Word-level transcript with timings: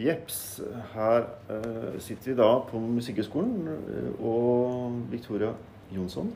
Jeps. 0.00 0.60
Her 0.94 1.26
uh, 1.50 1.98
sitter 2.02 2.32
vi 2.32 2.38
da 2.38 2.48
på 2.68 2.80
Musikkhøgskolen 2.82 3.68
uh, 3.68 4.24
og 4.26 4.96
Victoria 5.12 5.52
Jonsson. 5.94 6.32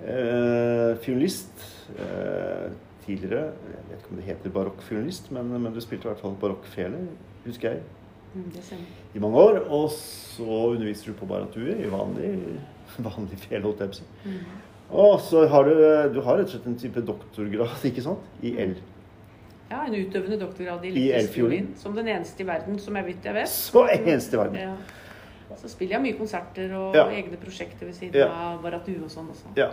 Uh, 0.00 0.96
fiolinist. 1.04 1.70
Eh, 1.94 2.70
tidligere 3.04 3.50
Jeg 3.52 3.82
vet 3.90 3.98
ikke 3.98 4.10
om 4.10 4.16
det 4.16 4.24
heter 4.24 4.52
barokkfiolinist, 4.54 5.26
men, 5.36 5.50
men 5.60 5.74
du 5.74 5.80
spilte 5.84 6.08
i 6.08 6.10
hvert 6.10 6.22
fall 6.22 6.38
barokkfele, 6.40 7.02
husker 7.44 7.74
jeg, 7.74 7.82
Mm, 8.34 8.50
i 9.14 9.18
mange 9.18 9.36
år. 9.38 9.58
Og 9.70 9.90
så 9.94 10.42
underviser 10.44 11.12
du 11.12 11.18
på 11.18 11.26
baratue 11.26 11.76
i 11.78 11.90
vanlig, 11.90 12.32
vanlig 13.08 13.38
fele, 13.38 13.62
holdt 13.62 13.84
jeg 13.84 13.92
på 13.92 13.94
å 13.94 14.00
si. 14.00 14.08
Mm. 14.24 14.62
Og 15.04 15.14
så 15.24 15.44
har 15.50 15.68
du, 15.68 15.74
du 16.14 16.20
har 16.22 16.38
rett 16.38 16.50
og 16.50 16.54
slett 16.54 16.66
en 16.70 16.78
type 16.78 17.02
doktorgrad, 17.06 17.86
ikke 17.88 18.04
sant? 18.04 18.26
I 18.44 18.54
L. 18.66 18.74
Ja, 19.74 19.84
en 19.88 19.94
utøvende 19.98 20.36
doktorgrad 20.38 20.84
i 20.86 20.92
elfiolin. 21.10 21.32
fiolin. 21.34 21.70
Som 21.80 21.96
den 21.98 22.08
eneste 22.12 22.44
i 22.44 22.46
verden, 22.46 22.78
som 22.78 22.94
jeg 23.00 23.04
vet. 23.08 23.24
jeg 23.26 23.34
vet. 23.34 23.48
Så 23.50 23.82
eneste 23.90 24.36
i 24.36 24.38
verden. 24.38 24.60
Ja. 24.60 24.74
Så 25.60 25.68
spiller 25.70 25.96
jeg 25.98 26.02
mye 26.02 26.18
konserter 26.18 26.72
og 26.74 26.94
Ja. 26.96 27.04
egne 27.14 27.36
prosjekter 27.38 27.86
ved 27.86 27.94
siden 27.94 28.14
Ja. 28.14 28.26
av 28.28 28.62
Baratu 28.62 28.90
og 29.04 29.10
sånn 29.10 29.28
også. 29.30 29.50
Ja. 29.56 29.68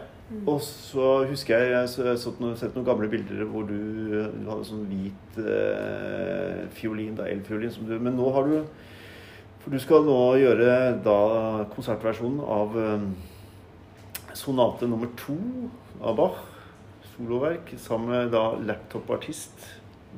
Og 0.48 0.60
så 0.62 1.26
husker 1.28 1.58
jeg 1.60 1.72
jeg 1.72 1.88
så 2.18 2.56
sett 2.58 2.76
noen 2.76 2.86
gamle 2.86 3.10
bilder 3.10 3.46
hvor 3.46 3.66
du, 3.68 4.32
du 4.32 4.50
hadde 4.50 4.66
sånn 4.66 4.86
hvit 4.88 5.38
eh, 5.38 6.68
fiolin, 6.76 7.16
da, 7.16 7.24
elfiolin, 7.26 7.72
som 7.72 7.86
du 7.88 7.98
Men 8.00 8.16
nå 8.16 8.32
har 8.34 8.44
du 8.48 8.66
For 9.60 9.72
du 9.72 9.80
skal 9.80 10.04
nå 10.04 10.38
gjøre 10.42 11.04
da 11.04 11.66
konsertversjonen 11.76 12.40
av 12.42 12.78
eh, 12.78 13.02
sonate 14.34 14.88
nummer 14.88 15.08
to 15.18 15.36
av 16.02 16.16
Bach, 16.18 16.40
soloverk, 17.16 17.74
sammen 17.78 18.10
med 18.10 18.32
da 18.32 18.56
laptopartist 18.56 19.68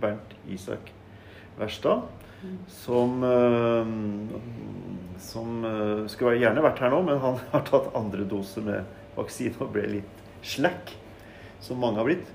Bernt 0.02 0.36
Isak 0.50 0.92
Verstad. 1.58 2.10
Som, 2.68 3.24
eh, 3.24 3.86
som 5.20 5.66
eh, 5.66 6.02
skulle 6.12 6.36
gjerne 6.42 6.64
vært 6.66 6.82
her 6.84 6.92
nå, 6.92 7.00
men 7.08 7.22
han 7.24 7.40
har 7.54 7.64
tatt 7.70 7.94
andre 7.96 8.26
dose 8.28 8.64
med 8.66 8.84
vaksine 9.16 9.56
og 9.64 9.72
ble 9.76 9.86
litt 10.00 10.24
slack, 10.44 10.92
som 11.64 11.80
mange 11.80 12.02
har 12.02 12.10
blitt. 12.10 12.34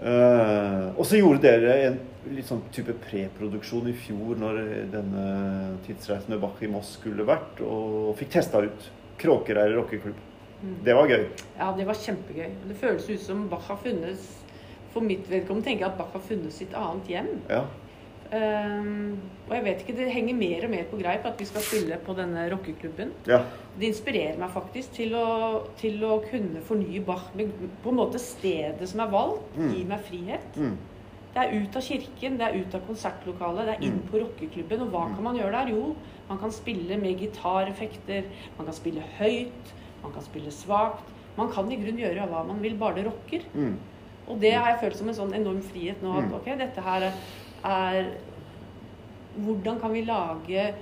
Eh, 0.00 0.86
og 0.96 1.04
så 1.06 1.20
gjorde 1.20 1.44
dere 1.44 1.74
en 1.90 1.98
litt 2.32 2.48
sånn 2.48 2.64
type 2.74 2.96
preproduksjon 3.04 3.90
i 3.92 3.96
fjor 3.98 4.40
når 4.40 4.62
denne 4.94 5.24
tidsreisen 5.84 6.32
med 6.32 6.40
Bach 6.42 6.62
i 6.64 6.70
Moss 6.72 6.94
skulle 6.96 7.26
vært, 7.28 7.60
og 7.60 8.14
fikk 8.18 8.32
testa 8.38 8.64
ut 8.64 8.88
Kråkereir 9.20 9.76
rockeklubb. 9.76 10.16
Mm. 10.64 10.78
Det 10.86 10.96
var 10.96 11.10
gøy. 11.12 11.28
Ja, 11.58 11.68
det 11.76 11.84
var 11.86 12.00
kjempegøy. 12.00 12.48
Det 12.70 12.78
føles 12.80 13.06
ut 13.12 13.22
som 13.22 13.44
Bach 13.52 13.68
har 13.68 13.78
funnet 13.84 14.24
For 14.94 15.02
mitt 15.02 15.26
vedkommende 15.30 15.66
tenker 15.66 15.84
jeg 15.88 15.92
at 15.92 15.98
Bach 15.98 16.12
har 16.14 16.22
funnet 16.22 16.54
sitt 16.54 16.74
annet 16.78 17.08
hjem. 17.10 17.32
Ja. 17.50 17.64
Um, 18.34 19.18
og 19.46 19.52
jeg 19.54 19.64
vet 19.66 19.82
ikke, 19.84 19.94
det 19.98 20.06
henger 20.10 20.34
mer 20.34 20.64
og 20.66 20.70
mer 20.72 20.86
på 20.90 20.96
greip 20.98 21.26
at 21.28 21.38
vi 21.38 21.44
skal 21.46 21.62
spille 21.62 21.98
på 22.02 22.14
denne 22.18 22.46
rockeklubben. 22.50 23.12
ja. 23.28 23.42
Det 23.78 23.88
inspirerer 23.90 24.38
meg 24.38 24.50
faktisk 24.54 24.92
til 24.94 25.12
å, 25.18 25.26
til 25.76 25.98
å 26.06 26.20
kunne 26.30 26.60
fornye 26.62 27.02
Bach. 27.04 27.28
Men 27.34 27.50
på 27.82 27.90
en 27.90 27.98
måte 27.98 28.20
stedet 28.22 28.86
som 28.88 29.00
er 29.04 29.10
valgt, 29.10 29.56
Mm. 29.58 29.70
gir 29.74 29.84
meg 29.90 30.00
frihet. 30.06 30.56
Mm. 30.56 30.76
Det 31.34 31.42
er 31.42 31.54
ut 31.64 31.76
av 31.76 31.82
kirken, 31.82 32.36
det 32.38 32.46
er 32.46 32.58
ut 32.60 32.74
av 32.74 32.80
konsertlokalet, 32.86 33.66
det 33.66 33.74
er 33.74 33.82
inn 33.88 33.98
Mm. 34.00 34.08
på 34.10 34.20
rockeklubben. 34.22 34.82
Og 34.82 34.90
hva 34.92 35.04
kan 35.14 35.24
man 35.24 35.36
gjøre 35.36 35.50
der? 35.52 35.72
Jo, 35.74 35.96
man 36.28 36.38
kan 36.38 36.50
spille 36.52 36.96
med 36.96 37.18
gitareffekter, 37.18 38.24
man 38.56 38.66
kan 38.66 38.74
spille 38.74 39.02
høyt, 39.18 39.74
man 40.02 40.12
kan 40.12 40.22
spille 40.22 40.50
svakt. 40.50 41.04
Man 41.36 41.50
kan 41.50 41.70
i 41.72 41.76
grunnen 41.76 41.98
gjøre 41.98 42.28
hva 42.30 42.46
man 42.46 42.62
vil, 42.62 42.74
bare 42.78 42.94
det 42.94 43.06
rocker. 43.06 43.42
Mm. 43.54 43.76
Og 44.26 44.40
det 44.40 44.52
har 44.54 44.70
jeg 44.72 44.80
følt 44.80 44.96
som 44.96 45.08
en 45.08 45.14
sånn 45.14 45.34
enorm 45.36 45.60
frihet 45.62 46.00
nå. 46.02 46.14
At 46.18 46.28
Mm. 46.30 46.34
ok, 46.34 46.44
dette 46.58 46.80
her 46.80 47.12
er 47.64 48.14
Hvordan 49.36 49.80
kan 49.80 49.92
vi 49.92 50.04
lage 50.04 50.74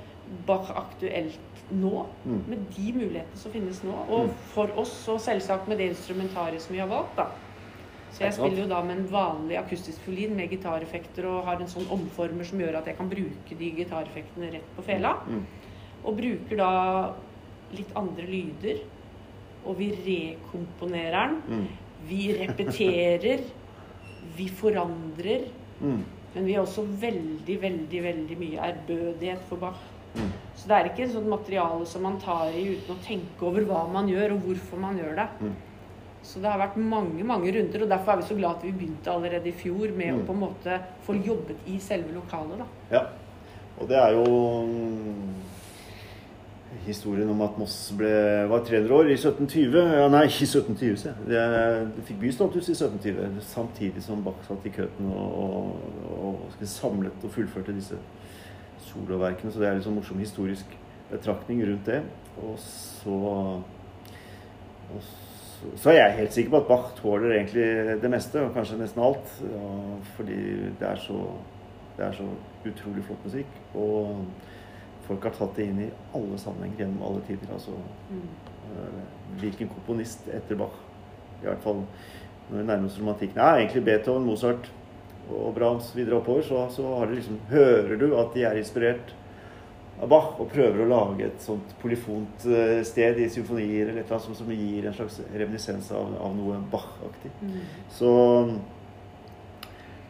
Bach 0.47 0.71
aktuelt 0.71 1.63
nå? 1.71 2.07
Mm. 2.25 2.43
Med 2.47 2.71
de 2.71 2.93
mulighetene 2.93 3.37
som 3.41 3.53
finnes 3.53 3.83
nå. 3.83 3.93
Og 4.09 4.27
Mm. 4.29 4.35
for 4.53 4.67
oss, 4.79 5.09
og 5.09 5.19
selvsagt 5.21 5.67
med 5.69 5.79
det 5.79 5.89
instrumentariet 5.91 6.61
som 6.61 6.75
vi 6.75 6.79
har 6.81 6.87
valgt, 6.89 7.17
da. 7.17 7.27
Så 8.11 8.21
jeg 8.25 8.35
spiller 8.35 8.63
jo 8.63 8.69
da 8.69 8.83
med 8.83 8.99
en 8.99 9.07
vanlig 9.09 9.57
akustisk 9.57 10.01
fiolin 10.03 10.37
med 10.37 10.51
gitareffekter 10.51 11.25
og 11.25 11.45
har 11.47 11.55
en 11.61 11.67
sånn 11.67 11.89
omformer 11.89 12.45
som 12.45 12.59
gjør 12.59 12.77
at 12.79 12.85
jeg 12.87 12.97
kan 12.99 13.09
bruke 13.09 13.57
de 13.59 13.71
gitareffektene 13.73 14.53
rett 14.53 14.77
på 14.77 14.83
fela. 14.85 15.17
Og 16.05 16.17
bruker 16.19 16.57
da 16.57 17.15
litt 17.71 17.93
andre 17.97 18.27
lyder. 18.27 18.81
Og 19.65 19.79
vi 19.79 19.91
rekomponerer 20.43 21.41
den. 21.49 21.69
Mm. 22.03 22.09
Vi 22.09 22.33
repeterer. 22.39 23.41
Vi 24.37 24.49
forandrer. 24.49 25.49
Mm. 25.81 26.05
Men 26.35 26.45
vi 26.47 26.55
har 26.55 26.63
også 26.65 26.83
veldig, 26.87 27.57
veldig 27.63 28.03
veldig 28.03 28.37
mye 28.41 28.59
ærbødighet 28.71 29.43
for 29.49 29.57
Bach. 29.61 29.81
Mm. 30.15 30.31
Så 30.57 30.69
det 30.69 30.77
er 30.77 30.89
ikke 30.91 31.05
et 31.07 31.13
sånt 31.13 31.29
materiale 31.29 31.87
som 31.89 32.03
man 32.03 32.19
tar 32.21 32.49
i 32.57 32.65
uten 32.77 32.95
å 32.97 33.03
tenke 33.05 33.45
over 33.49 33.65
hva 33.69 33.83
man 33.93 34.09
gjør, 34.09 34.33
og 34.37 34.41
hvorfor 34.47 34.81
man 34.81 34.97
gjør 35.01 35.15
det. 35.17 35.27
Mm. 35.41 35.53
Så 36.23 36.39
det 36.41 36.49
har 36.53 36.61
vært 36.61 36.77
mange 36.79 37.25
mange 37.27 37.51
runder, 37.53 37.83
og 37.83 37.89
derfor 37.91 38.13
er 38.13 38.17
vi 38.21 38.29
så 38.29 38.37
glad 38.39 38.57
at 38.61 38.63
vi 38.65 38.71
begynte 38.73 39.11
allerede 39.11 39.49
i 39.49 39.53
fjor 39.53 39.91
med 39.97 40.13
Mm. 40.15 40.21
å 40.23 40.27
på 40.27 40.33
en 40.33 40.41
måte 40.41 40.81
få 41.07 41.17
jobbet 41.25 41.57
i 41.67 41.79
selve 41.79 42.13
lokalet. 42.15 42.59
da. 42.59 42.67
Ja. 42.93 43.03
Og 43.81 43.89
det 43.89 43.97
er 43.97 44.13
jo 44.13 44.25
mm, 44.67 45.35
historien 46.87 47.31
om 47.31 47.41
at 47.45 47.59
Moss 47.61 47.77
ble, 47.97 48.11
var 48.51 48.65
300 48.67 48.95
år 48.97 49.11
i 49.11 49.17
1720. 49.17 49.79
Ja, 50.01 50.07
nei, 50.13 50.25
i 50.27 50.47
1720, 50.47 50.97
se. 51.01 51.15
Det, 51.29 51.43
det 51.97 52.05
fikk 52.09 52.21
bystatus 52.23 52.71
i 52.73 52.77
1720, 52.77 53.43
samtidig 53.47 54.05
som 54.05 54.25
Bach 54.25 54.41
satt 54.49 54.67
i 54.67 54.75
køten 54.75 55.11
og, 55.13 55.43
og, 56.17 56.29
og 56.29 56.67
samlet 56.69 57.27
og 57.27 57.35
fullførte 57.35 57.77
disse 57.77 57.99
soloverkene. 58.89 59.53
Så 59.53 59.63
det 59.63 59.69
er 59.69 59.79
litt 59.79 59.87
sånn 59.89 59.99
morsom 59.99 60.23
historisk 60.23 60.77
betraktning 61.13 61.63
rundt 61.69 61.91
det. 61.91 62.01
Og 62.43 62.57
så, 62.63 63.19
og 64.93 65.03
så 65.03 65.21
så 65.79 65.93
er 65.93 66.01
jeg 66.01 66.17
helt 66.17 66.33
sikker 66.35 66.51
på 66.51 66.59
at 66.59 66.65
Bach 66.67 66.87
tåler 66.99 67.37
egentlig 67.37 67.67
det 68.03 68.09
meste, 68.11 68.41
og 68.43 68.55
kanskje 68.55 68.81
nesten 68.81 69.03
alt. 69.05 69.29
Ja, 69.47 69.69
fordi 70.17 70.39
det 70.81 70.89
er 70.89 70.99
så 70.99 71.21
det 71.97 72.07
er 72.07 72.13
så 72.17 72.27
utrolig 72.67 73.05
flott 73.05 73.25
musikk. 73.25 73.59
Og 73.75 74.25
folk 75.07 75.25
har 75.27 75.35
tatt 75.37 75.57
det 75.57 75.67
inn 75.71 75.81
i 75.87 75.91
alle 76.15 76.39
sammenhenger 76.39 76.85
gjennom 76.85 77.03
alle 77.09 77.23
tider. 77.29 77.53
Altså 77.55 77.75
Mm. 78.11 78.23
øh, 78.73 79.01
hvilken 79.41 79.69
komponist 79.69 80.29
etter 80.29 80.57
Bach. 80.57 80.77
I 81.43 81.47
hvert 81.47 81.63
fall 81.65 81.83
når 82.51 82.59
vi 82.59 82.67
nærmer 82.69 82.87
oss 82.87 82.99
romantikken. 83.01 83.37
Ja, 83.41 83.57
egentlig 83.57 83.85
Beethoven, 83.85 84.25
Mozart 84.27 84.69
og 85.33 85.55
Brahms 85.55 85.93
videre 85.97 86.19
oppover, 86.21 86.43
så, 86.43 86.67
så 86.71 86.95
har 86.99 87.07
det 87.07 87.15
liksom, 87.21 87.39
hører 87.51 87.97
du 87.99 88.17
at 88.19 88.35
de 88.35 88.43
er 88.45 88.59
inspirert 88.61 89.15
av 90.03 90.09
Bach 90.11 90.41
og 90.41 90.51
prøver 90.51 90.83
å 90.83 90.89
lage 90.91 91.27
et 91.29 91.41
sånt 91.45 91.75
polyfont 91.81 92.45
øh, 92.51 92.83
sted 92.85 93.19
i 93.23 93.29
symfonier 93.31 93.89
eller 93.89 94.03
et 94.03 94.05
eller 94.05 94.17
annet 94.19 94.27
som, 94.27 94.35
som 94.35 94.51
gir 94.51 94.87
en 94.89 94.95
slags 94.97 95.21
reminiscens 95.33 95.91
av, 95.95 96.11
av 96.21 96.35
noe 96.37 96.59
Bach-aktig. 96.73 97.31
Mm. 97.41 97.61
Så 97.95 98.13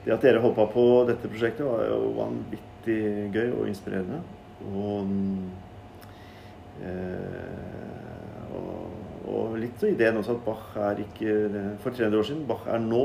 det 0.05 0.15
at 0.17 0.25
dere 0.25 0.41
hoppa 0.43 0.67
på 0.73 0.85
dette 1.07 1.29
prosjektet, 1.31 1.67
var 1.67 1.85
jo 1.87 2.13
vanvittig 2.17 3.01
gøy 3.37 3.53
og 3.61 3.69
inspirerende. 3.71 4.23
Og, 4.71 5.11
eh, 6.87 8.55
og, 8.57 9.29
og 9.33 9.59
litt 9.61 9.81
så 9.81 9.91
ideen 9.91 10.21
også 10.21 10.37
at 10.37 10.45
Bach 10.47 10.77
er 10.91 11.03
ikke 11.03 11.37
For 11.83 11.91
300 11.91 12.19
år 12.19 12.29
siden. 12.31 12.47
Bach 12.49 12.67
er 12.71 12.83
nå. 12.83 13.05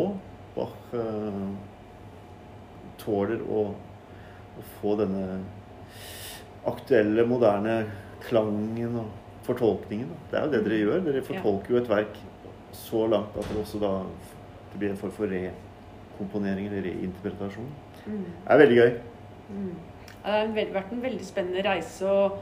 Bach 0.56 0.96
eh, 0.98 1.44
tåler 3.02 3.44
å, 3.44 3.68
å 4.58 4.66
få 4.80 4.98
denne 5.00 5.40
aktuelle, 6.68 7.24
moderne 7.28 7.80
klangen 8.28 8.98
og 9.00 9.12
fortolkningen. 9.48 10.10
Da. 10.10 10.18
Det 10.32 10.40
er 10.40 10.48
jo 10.48 10.54
det 10.54 10.64
dere 10.66 10.80
gjør. 10.82 11.06
Dere 11.06 11.28
fortolker 11.28 11.76
jo 11.76 11.82
et 11.82 11.92
verk 11.92 12.18
så 12.76 13.06
langt 13.10 13.38
at 13.40 13.48
det 13.50 13.62
også 13.62 13.80
da 13.82 13.92
det 14.72 14.80
blir 14.82 14.92
en 14.92 15.00
form 15.00 15.14
for 15.16 15.32
rekomponering 15.32 16.68
eller 16.68 16.90
reinterpretasjon. 16.90 17.70
Mm. 18.06 18.26
Det 18.26 18.52
er 18.54 18.60
veldig 18.62 18.80
gøy. 18.82 18.92
Mm. 19.50 19.72
Ja, 20.26 20.46
Det 20.48 20.68
har 20.68 20.82
vært 20.82 20.92
en 20.92 21.02
veldig 21.02 21.26
spennende 21.26 21.64
reise. 21.64 22.04
og 22.06 22.38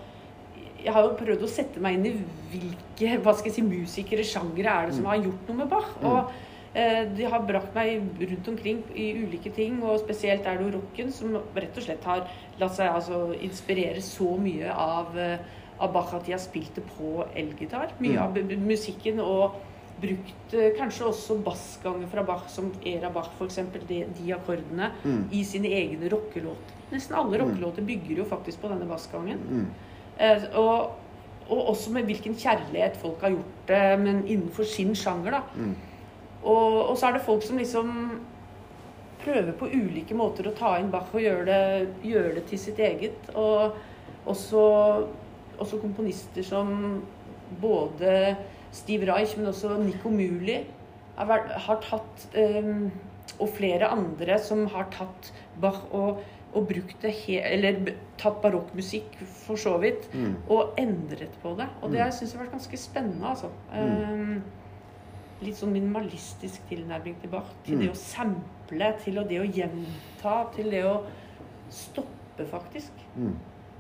Jeg 0.84 0.94
har 0.94 1.02
jo 1.04 1.16
prøvd 1.18 1.42
å 1.44 1.50
sette 1.50 1.80
meg 1.82 1.96
inn 1.96 2.06
i 2.06 2.16
hvilke 2.52 3.22
hva 3.24 3.34
skal 3.34 3.52
jeg 3.52 3.56
si, 3.56 3.62
musikere, 3.62 4.24
sjangere 4.24 4.70
er 4.84 4.86
det 4.88 4.96
som 4.96 5.04
Mm. 5.06 5.10
har 5.10 5.18
gjort 5.24 5.48
noe 5.48 5.58
med 5.58 5.70
Bach. 5.70 5.90
Mm. 6.02 6.06
Og 6.06 6.32
eh, 6.76 7.06
De 7.06 7.24
har 7.24 7.40
brakt 7.40 7.74
meg 7.74 8.02
rundt 8.20 8.48
omkring 8.48 8.84
i 8.96 9.14
ulike 9.24 9.54
ting, 9.56 9.82
og 9.84 10.00
spesielt 10.00 10.46
er 10.46 10.58
det 10.58 10.72
jo 10.72 10.80
rocken 10.80 11.12
som 11.12 11.34
rett 11.56 11.78
og 11.78 11.84
slett 11.84 12.04
har 12.04 12.28
latt 12.60 12.72
seg 12.76 12.90
altså, 12.94 13.34
inspirere 13.42 14.02
så 14.02 14.38
mye 14.38 14.70
av, 14.72 15.18
eh, 15.18 15.38
av 15.80 15.92
Bach 15.94 16.14
at 16.14 16.26
de 16.26 16.32
har 16.34 16.40
spilt 16.40 16.76
det 16.76 16.84
på 16.98 17.26
elgitar. 17.36 17.90
Mye 18.00 18.12
Mm. 18.12 18.24
av 18.24 18.34
musikken 18.60 19.20
og 19.20 19.54
brukt 20.02 20.54
eh, 20.54 20.72
kanskje 20.78 21.06
også 21.08 21.38
bassganger 21.44 22.08
fra 22.12 22.24
Bach, 22.28 22.50
som 22.52 22.72
Era 22.86 23.10
Bach 23.10 23.30
f.eks., 23.40 23.60
de, 23.88 24.02
de 24.18 24.34
akkordene 24.36 24.92
Mm. 25.06 25.24
i 25.32 25.44
sine 25.44 25.68
egne 25.72 26.10
rockelåter. 26.12 26.76
Nesten 26.92 27.16
alle 27.16 27.38
Mm. 27.38 27.46
rockelåter 27.46 27.82
bygger 27.88 28.18
jo 28.18 28.26
faktisk 28.26 28.62
på 28.62 28.68
denne 28.70 28.86
bassgangen. 28.90 29.38
Mm. 29.50 29.66
Eh, 30.20 30.44
og, 30.56 30.92
og 31.50 31.70
også 31.70 31.92
med 31.92 32.04
hvilken 32.06 32.36
kjærlighet 32.36 32.98
folk 32.98 33.22
har 33.22 33.30
gjort 33.30 33.68
det, 33.68 34.00
men 34.00 34.24
innenfor 34.28 34.64
sin 34.64 34.94
sjanger. 34.96 35.32
da. 35.32 35.42
Mm. 35.56 35.76
Og, 36.44 36.90
og 36.90 36.98
så 36.98 37.08
er 37.08 37.14
det 37.14 37.22
folk 37.26 37.44
som 37.44 37.58
liksom 37.58 38.20
prøver 39.24 39.52
på 39.58 39.66
ulike 39.74 40.14
måter 40.14 40.46
å 40.48 40.54
ta 40.56 40.76
inn 40.80 40.92
Bach 40.92 41.08
og 41.14 41.22
gjøre 41.22 41.46
det, 41.46 41.88
gjøre 42.04 42.36
det 42.36 42.46
til 42.52 42.60
sitt 42.60 42.78
eget. 42.80 43.32
Og 43.36 43.74
også, 44.28 45.08
også 45.58 45.80
komponister 45.82 46.44
som 46.46 47.02
både 47.62 48.36
Steve 48.76 49.08
Reich, 49.08 49.38
men 49.40 49.48
også 49.50 49.78
Nico 49.80 50.10
Muli 50.12 50.58
har, 51.16 51.28
vært, 51.30 51.52
har 51.66 51.78
tatt 51.86 52.26
um, 52.36 52.90
Og 53.40 53.50
flere 53.56 53.88
andre 53.92 54.36
som 54.44 54.66
har 54.72 54.90
tatt 54.94 55.30
Bach 55.64 55.82
og, 55.96 56.20
og 56.56 56.68
brukt 56.70 57.02
det 57.04 57.12
he, 57.24 57.40
Eller 57.42 57.80
tatt 58.22 58.42
barokkmusikk, 58.44 59.16
for 59.46 59.56
så 59.60 59.78
vidt, 59.82 60.06
Mm. 60.14 60.36
og 60.50 60.76
endret 60.80 61.34
på 61.42 61.56
det. 61.58 61.68
Og 61.82 61.92
det 61.92 62.00
Mm. 62.04 62.12
syns 62.12 62.32
jeg 62.32 62.38
har 62.40 62.46
vært 62.46 62.54
ganske 62.58 62.78
spennende, 62.78 63.28
altså. 63.28 63.50
Mm. 63.74 64.14
Um, 64.14 64.44
litt 65.42 65.56
sånn 65.60 65.74
minimalistisk 65.74 66.62
tilnærming 66.70 67.18
til 67.22 67.30
Bach. 67.30 67.50
Til 67.66 67.76
Mm. 67.76 67.82
det 67.82 67.90
å 67.92 67.96
sample, 67.96 68.94
til 69.04 69.16
det 69.28 69.42
å 69.42 69.52
gjenta, 69.52 70.36
til 70.56 70.72
det 70.72 70.84
å 70.86 71.02
stoppe, 71.70 72.46
faktisk. 72.52 72.92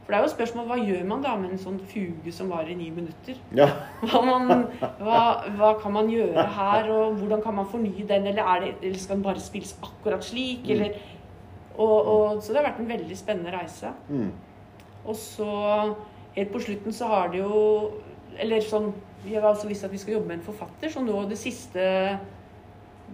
Mm. 0.05 0.07
For 0.07 0.13
det 0.13 0.17
er 0.17 0.23
jo 0.23 0.33
spørsmål 0.35 0.65
hva 0.69 0.75
gjør 0.77 1.05
man 1.09 1.23
da 1.23 1.31
med 1.39 1.55
en 1.55 1.61
sånn 1.61 1.79
fuge 1.89 2.31
som 2.33 2.51
varer 2.53 2.75
i 2.75 2.77
ni 2.77 2.91
minutter? 2.93 3.39
Ja. 3.57 3.65
Hva, 4.03 4.21
man, 4.21 4.67
hva, 4.99 5.21
hva 5.57 5.71
kan 5.81 5.95
man 5.95 6.11
gjøre 6.13 6.43
her, 6.59 6.89
og 6.93 7.15
hvordan 7.17 7.41
kan 7.41 7.57
man 7.57 7.69
fornye 7.71 8.05
den? 8.05 8.27
Eller, 8.29 8.43
er 8.45 8.61
det, 8.61 8.73
eller 8.83 9.01
skal 9.01 9.17
den 9.17 9.25
bare 9.25 9.41
spilles 9.41 9.73
akkurat 9.81 10.25
slik? 10.25 10.67
Mm. 10.67 10.75
Eller, 10.75 10.99
og, 11.75 11.95
og, 11.95 12.43
så 12.43 12.53
det 12.53 12.61
har 12.61 12.69
vært 12.69 12.83
en 12.83 12.91
veldig 12.93 13.17
spennende 13.17 13.55
reise. 13.55 13.95
Mm. 14.09 14.29
Og 15.05 15.17
så 15.17 15.49
helt 16.35 16.53
på 16.53 16.61
slutten 16.67 16.93
så 16.93 17.09
har 17.09 17.27
det 17.33 17.43
jo 17.43 17.57
Eller 18.41 18.63
sånn 18.65 18.87
Vi 19.23 19.35
har 19.35 19.45
altså 19.47 19.67
visst 19.69 19.85
at 19.85 19.93
vi 19.93 19.99
skal 20.01 20.17
jobbe 20.17 20.27
med 20.27 20.39
en 20.39 20.47
forfatter, 20.47 20.89
så 20.91 21.01
nå 21.01 21.21
det 21.29 21.37
siste 21.39 21.85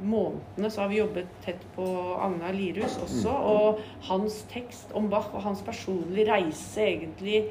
månedene 0.01 0.69
så 0.71 0.81
har 0.83 0.89
vi 0.91 0.99
jobbet 1.01 1.27
tett 1.45 1.61
på 1.75 1.85
Agnar 2.21 2.53
Lirhus 2.57 2.97
også. 3.03 3.33
Og 3.33 3.81
hans 4.09 4.41
tekst 4.51 4.91
om 4.97 5.09
Bach 5.11 5.29
og 5.33 5.41
hans 5.45 5.61
personlige 5.65 6.27
reise 6.31 6.81
egentlig 6.87 7.43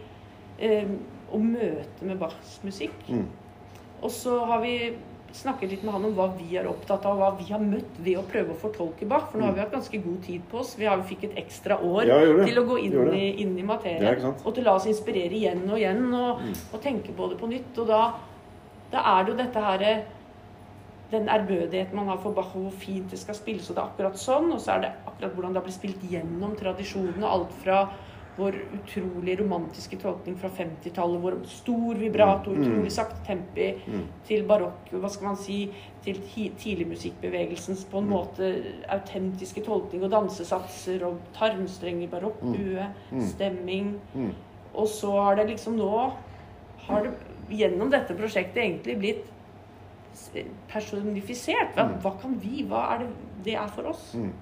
eh, 0.59 0.89
og 1.31 1.41
møte 1.47 2.03
med 2.09 2.19
Bachs 2.19 2.59
musikk. 2.67 2.97
Mm. 3.09 3.27
Og 4.03 4.11
så 4.11 4.41
har 4.49 4.61
vi 4.65 4.75
snakket 5.33 5.71
litt 5.71 5.83
med 5.87 5.93
han 5.95 6.05
om 6.09 6.15
hva 6.17 6.25
vi 6.35 6.57
er 6.59 6.67
opptatt 6.67 7.05
av, 7.07 7.15
og 7.15 7.21
hva 7.23 7.29
vi 7.39 7.45
har 7.53 7.61
møtt 7.63 7.99
ved 8.03 8.17
å 8.19 8.25
prøve 8.27 8.51
å 8.51 8.59
fortolke 8.59 9.07
Bach. 9.07 9.29
For 9.31 9.39
nå 9.39 9.47
har 9.47 9.55
vi 9.55 9.61
hatt 9.63 9.71
ganske 9.77 10.01
god 10.03 10.17
tid 10.27 10.43
på 10.51 10.59
oss. 10.59 10.73
Vi 10.81 10.89
har, 10.91 10.97
vi 10.99 11.13
fikk 11.15 11.29
et 11.29 11.37
ekstra 11.45 11.77
år 11.87 12.09
Ja, 12.11 12.17
til 12.45 12.59
å 12.59 12.65
gå 12.67 12.79
inn 12.83 12.97
i, 13.15 13.29
inn 13.45 13.53
i 13.59 13.63
materien. 13.63 14.25
og 14.43 14.49
til 14.57 14.65
å 14.65 14.67
la 14.73 14.75
oss 14.81 14.89
inspirere 14.91 15.31
igjen 15.39 15.63
og 15.71 15.79
igjen, 15.79 16.09
og, 16.15 16.41
Mm. 16.43 16.55
og 16.75 16.81
tenke 16.83 17.15
på 17.15 17.29
det 17.31 17.39
på 17.39 17.47
nytt. 17.53 17.79
Og 17.79 17.87
da, 17.87 18.01
da 18.91 19.05
er 19.21 19.25
det 19.25 19.31
jo 19.37 19.39
dette 19.45 19.63
her 19.69 19.87
Den 21.11 21.27
ærbødigheten 21.29 21.97
man 21.97 22.07
har 22.07 22.17
for 22.23 22.31
Bach, 22.33 22.53
hvor 22.55 22.71
fint 22.71 23.11
det 23.11 23.19
skal 23.19 23.35
spilles, 23.35 23.71
og 23.71 23.77
det 23.77 23.83
er 23.83 23.89
akkurat 23.89 24.17
sånn. 24.21 24.53
Og 24.53 24.61
så 24.61 24.77
er 24.77 24.81
det 24.81 24.93
akkurat 25.07 25.33
hvordan 25.35 25.53
det 25.53 25.61
har 25.63 25.67
blitt 25.67 25.75
spilt 25.81 26.03
gjennom 26.11 26.57
tradisjonene. 26.57 27.27
Alt 27.27 27.53
fra 27.65 27.89
vår 28.39 28.55
utrolig 28.73 29.35
romantiske 29.41 29.99
tolkning 30.01 30.37
fra 30.39 30.49
50-tallet, 30.49 31.21
hvor 31.21 31.35
stor 31.51 31.95
vibrato, 31.99 32.51
Mm. 32.51 32.61
utrolig 32.63 32.93
sakte 32.93 33.27
tempi, 33.27 33.75
Mm. 33.87 34.05
til 34.25 34.45
barokk, 34.47 34.89
hva 34.93 35.11
skal 35.11 35.27
man 35.27 35.37
si, 35.37 35.73
til 36.05 36.15
ti- 36.15 36.53
tidligmusikkbevegelsens 36.59 37.85
på 37.91 37.99
en 37.99 38.05
Mm. 38.05 38.11
måte 38.11 38.65
autentiske 38.89 39.65
tolkning 39.65 40.05
og 40.05 40.11
dansesatser 40.11 41.03
og 41.05 41.19
tarmstrenger, 41.35 42.09
barokkbue, 42.09 42.87
Mm. 43.13 43.21
stemming. 43.21 44.01
Mm. 44.15 44.33
Og 44.75 44.87
så 44.87 45.11
har 45.13 45.35
det 45.37 45.49
liksom 45.49 45.77
nå 45.77 46.13
har 46.87 47.03
det 47.03 47.13
gjennom 47.51 47.91
dette 47.91 48.15
prosjektet 48.15 48.57
egentlig 48.57 48.99
blitt 48.99 49.25
personifisert. 50.69 51.75
Hva, 51.75 51.85
Mm. 51.89 51.99
hva 52.03 52.13
kan 52.21 52.39
vi? 52.41 52.65
Hva 52.69 52.95
er 52.95 52.99
det 52.99 53.09
det 53.45 53.55
er 53.55 53.67
for 53.69 53.83
oss? 53.89 54.15
Mm. 54.15 54.33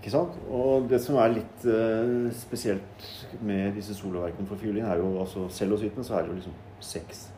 Ikke 0.00 0.10
sant? 0.10 0.32
Og 0.50 0.88
det 0.88 1.00
som 1.00 1.16
er 1.16 1.28
litt 1.32 1.64
uh, 1.64 2.30
spesielt 2.30 3.06
med 3.40 3.74
disse 3.74 3.94
soloverkene 3.94 4.46
for 4.46 4.56
fiolin, 4.56 4.84
er 4.84 4.96
jo 5.00 5.18
altså 5.20 5.48
cellosuitene, 5.48 6.04
så 6.04 6.18
er 6.18 6.22
det 6.22 6.28
jo 6.28 6.34
liksom 6.34 6.52
seks 6.80 7.30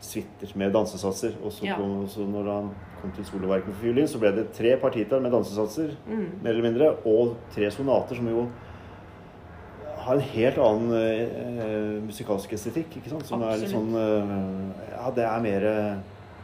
suiter 0.00 0.56
med 0.56 0.72
dansesatser. 0.72 1.34
Og 1.44 1.52
så 1.52 1.64
Ja. 1.66 1.76
kom, 1.76 2.06
når 2.32 2.52
han 2.52 2.70
kom 3.02 3.12
til 3.12 3.24
soloverkene 3.24 3.74
for 3.74 3.82
fiolin, 3.84 4.08
så 4.08 4.18
ble 4.18 4.32
det 4.34 4.52
tre 4.52 4.76
partiter 4.76 5.20
med 5.20 5.30
dansesatser, 5.32 5.94
Mm. 6.08 6.42
mer 6.42 6.50
eller 6.50 6.62
mindre, 6.70 6.96
og 7.06 7.36
tre 7.52 7.70
sonater 7.70 8.16
som 8.16 8.26
jo 8.26 8.48
har 9.98 10.14
en 10.14 10.20
helt 10.20 10.58
annen 10.58 10.90
uh, 10.90 12.00
musikalsk 12.06 12.50
estetikk, 12.52 12.96
ikke 12.96 13.10
sant? 13.10 13.26
Som 13.26 13.42
er 13.42 13.56
litt 13.60 13.70
sånn 13.70 13.94
uh, 13.94 14.72
Ja, 14.90 15.10
det 15.10 15.24
er 15.24 15.40
mer 15.40 16.02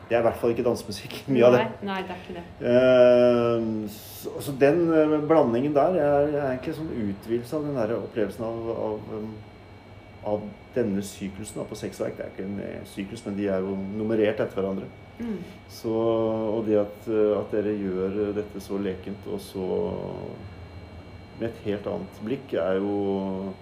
Det 0.09 0.17
er 0.17 0.23
i 0.23 0.25
hvert 0.25 0.39
fall 0.41 0.55
ikke 0.55 0.65
dansemusikk, 0.65 1.19
mye 1.35 1.45
av 1.49 1.57
det. 1.57 1.65
Nei, 1.83 1.89
nei, 1.91 1.99
det 2.09 2.15
er 2.15 2.23
ikke 2.23 2.37
det. 2.39 2.45
Uh, 2.65 3.91
så, 3.93 4.33
så 4.47 4.55
den 4.61 4.81
uh, 4.89 5.19
blandingen 5.29 5.77
der 5.77 5.99
er, 6.01 6.31
er 6.33 6.47
egentlig 6.55 6.75
en 6.75 6.81
sånn 6.81 6.95
utvidelse 6.95 7.59
av 7.59 7.69
den 7.69 7.77
der 7.77 7.95
opplevelsen 7.99 8.47
av, 8.49 8.71
av, 8.73 9.13
um, 9.13 9.35
av 10.33 10.47
denne 10.77 11.05
syklusen 11.05 11.61
da, 11.61 11.67
på 11.69 11.79
seks 11.79 12.01
verk. 12.03 12.17
Det 12.17 12.25
er 12.25 12.33
ikke 12.33 12.49
en 12.49 12.89
syklus, 12.89 13.25
men 13.27 13.37
de 13.37 13.51
er 13.53 13.65
jo 13.65 13.77
nummerert 13.77 14.41
etter 14.41 14.57
hverandre. 14.57 14.89
Mm. 15.19 15.39
Så, 15.73 15.93
og 15.93 16.65
det 16.69 16.79
at, 16.81 17.09
at 17.11 17.55
dere 17.55 17.75
gjør 17.75 18.21
dette 18.37 18.63
så 18.63 18.79
lekent 18.79 19.25
og 19.27 19.41
så 19.43 19.65
med 21.39 21.49
et 21.51 21.65
helt 21.67 21.87
annet 21.91 22.21
blikk, 22.25 22.55
er 22.59 22.79
jo 22.81 23.53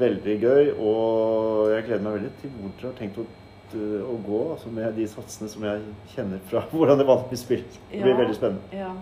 veldig 0.00 0.36
gøy. 0.42 0.70
Og 0.78 1.72
jeg 1.74 1.86
gleder 1.88 2.04
meg 2.06 2.18
veldig 2.18 2.32
til 2.40 2.54
hvor 2.58 2.76
dere 2.78 2.90
har 2.90 2.98
tenkt 2.98 3.20
å, 3.22 3.26
å 3.76 4.14
gå 4.26 4.40
altså 4.54 4.70
med 4.72 4.94
de 4.96 5.06
satsene 5.10 5.48
som 5.50 5.62
jeg 5.66 5.80
kjenner 6.14 6.38
fra 6.50 6.64
hvordan 6.72 6.98
det 7.00 7.06
vanligvis 7.08 7.42
spilles. 7.46 7.80
Det 7.90 8.02
blir 8.02 8.12
Ja. 8.14 8.20
veldig 8.22 8.36
spennende. 8.36 8.60
Ja. 8.72 8.92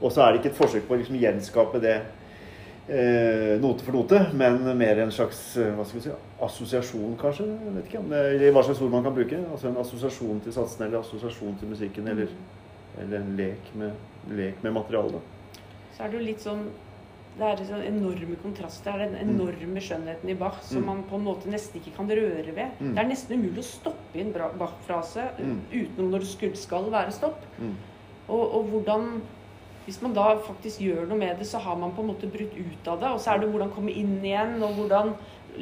Og 0.00 0.12
så 0.14 0.22
er 0.22 0.32
det 0.32 0.40
ikke 0.42 0.52
et 0.54 0.58
forsøk 0.60 0.86
på 0.88 0.94
å 0.94 0.98
liksom 1.00 1.16
gjenskape 1.18 1.80
det 1.82 1.96
eh, 2.88 3.56
note 3.60 3.84
for 3.84 3.92
note, 3.98 4.20
men 4.38 4.60
mer 4.78 5.00
en 5.02 5.10
slags 5.12 5.40
eh, 5.58 5.72
hva 5.76 5.84
skal 5.86 5.98
vi 6.00 6.04
si, 6.06 6.12
assosiasjon, 6.46 7.16
kanskje. 7.20 7.46
Jeg 7.48 7.74
vet 7.76 7.88
ikke 7.90 8.02
eller 8.06 8.52
hva 8.54 8.62
slags 8.66 8.82
ord 8.84 8.94
man 8.94 9.04
kan 9.06 9.16
bruke. 9.16 9.40
Altså 9.52 9.68
en 9.72 9.80
assosiasjon 9.82 10.40
til 10.44 10.54
satsene, 10.56 10.86
eller 10.88 11.02
assosiasjon 11.02 11.56
til 11.60 11.68
musikken, 11.72 12.08
eller, 12.14 12.30
eller 13.02 13.18
en 13.20 13.34
lek 13.38 13.72
med, 13.78 13.92
lek 14.38 14.62
med 14.64 14.76
materialet. 14.78 15.34
Så 15.96 16.04
er 16.06 16.12
det 16.12 16.20
jo 16.20 16.26
litt 16.28 16.44
sånn 16.44 16.68
det 17.38 17.46
er 17.48 17.68
sånn 17.68 17.84
enorme 17.86 18.36
kontraster. 18.42 18.98
Det 18.98 19.06
er 19.06 19.12
den 19.12 19.30
enorme 19.30 19.80
skjønnheten 19.80 20.30
i 20.30 20.34
Bach 20.34 20.62
som 20.62 20.82
Mm. 20.82 20.86
man 20.86 21.02
på 21.04 21.14
en 21.16 21.24
måte 21.24 21.46
nesten 21.52 21.80
ikke 21.80 21.94
kan 21.96 22.08
røre 22.08 22.54
ved. 22.54 22.70
Mm. 22.80 22.94
Det 22.94 22.98
er 22.98 23.08
nesten 23.08 23.38
umulig 23.38 23.58
å 23.62 23.68
stoppe 23.68 24.14
i 24.18 24.20
en 24.20 24.32
Bach-frase 24.32 25.30
Mm. 25.38 25.60
utenom 25.72 26.10
når 26.10 26.18
det 26.20 26.28
skulle, 26.28 26.56
skal 26.56 26.90
være 26.90 27.12
stopp. 27.12 27.42
Og, 28.28 28.54
og 28.54 28.64
hvordan 28.70 29.22
Hvis 29.88 30.02
man 30.02 30.12
da 30.12 30.36
faktisk 30.36 30.80
gjør 30.80 31.06
noe 31.08 31.16
med 31.16 31.38
det, 31.38 31.46
så 31.46 31.58
har 31.58 31.74
man 31.74 31.92
på 31.92 32.02
en 32.02 32.08
måte 32.08 32.28
brutt 32.30 32.52
ut 32.52 32.88
av 32.88 33.00
det. 33.00 33.08
Og 33.08 33.18
så 33.20 33.32
er 33.32 33.38
det 33.38 33.48
hvordan 33.48 33.70
komme 33.72 33.88
inn 33.90 34.20
igjen, 34.22 34.62
og 34.62 34.74
hvordan 34.76 35.14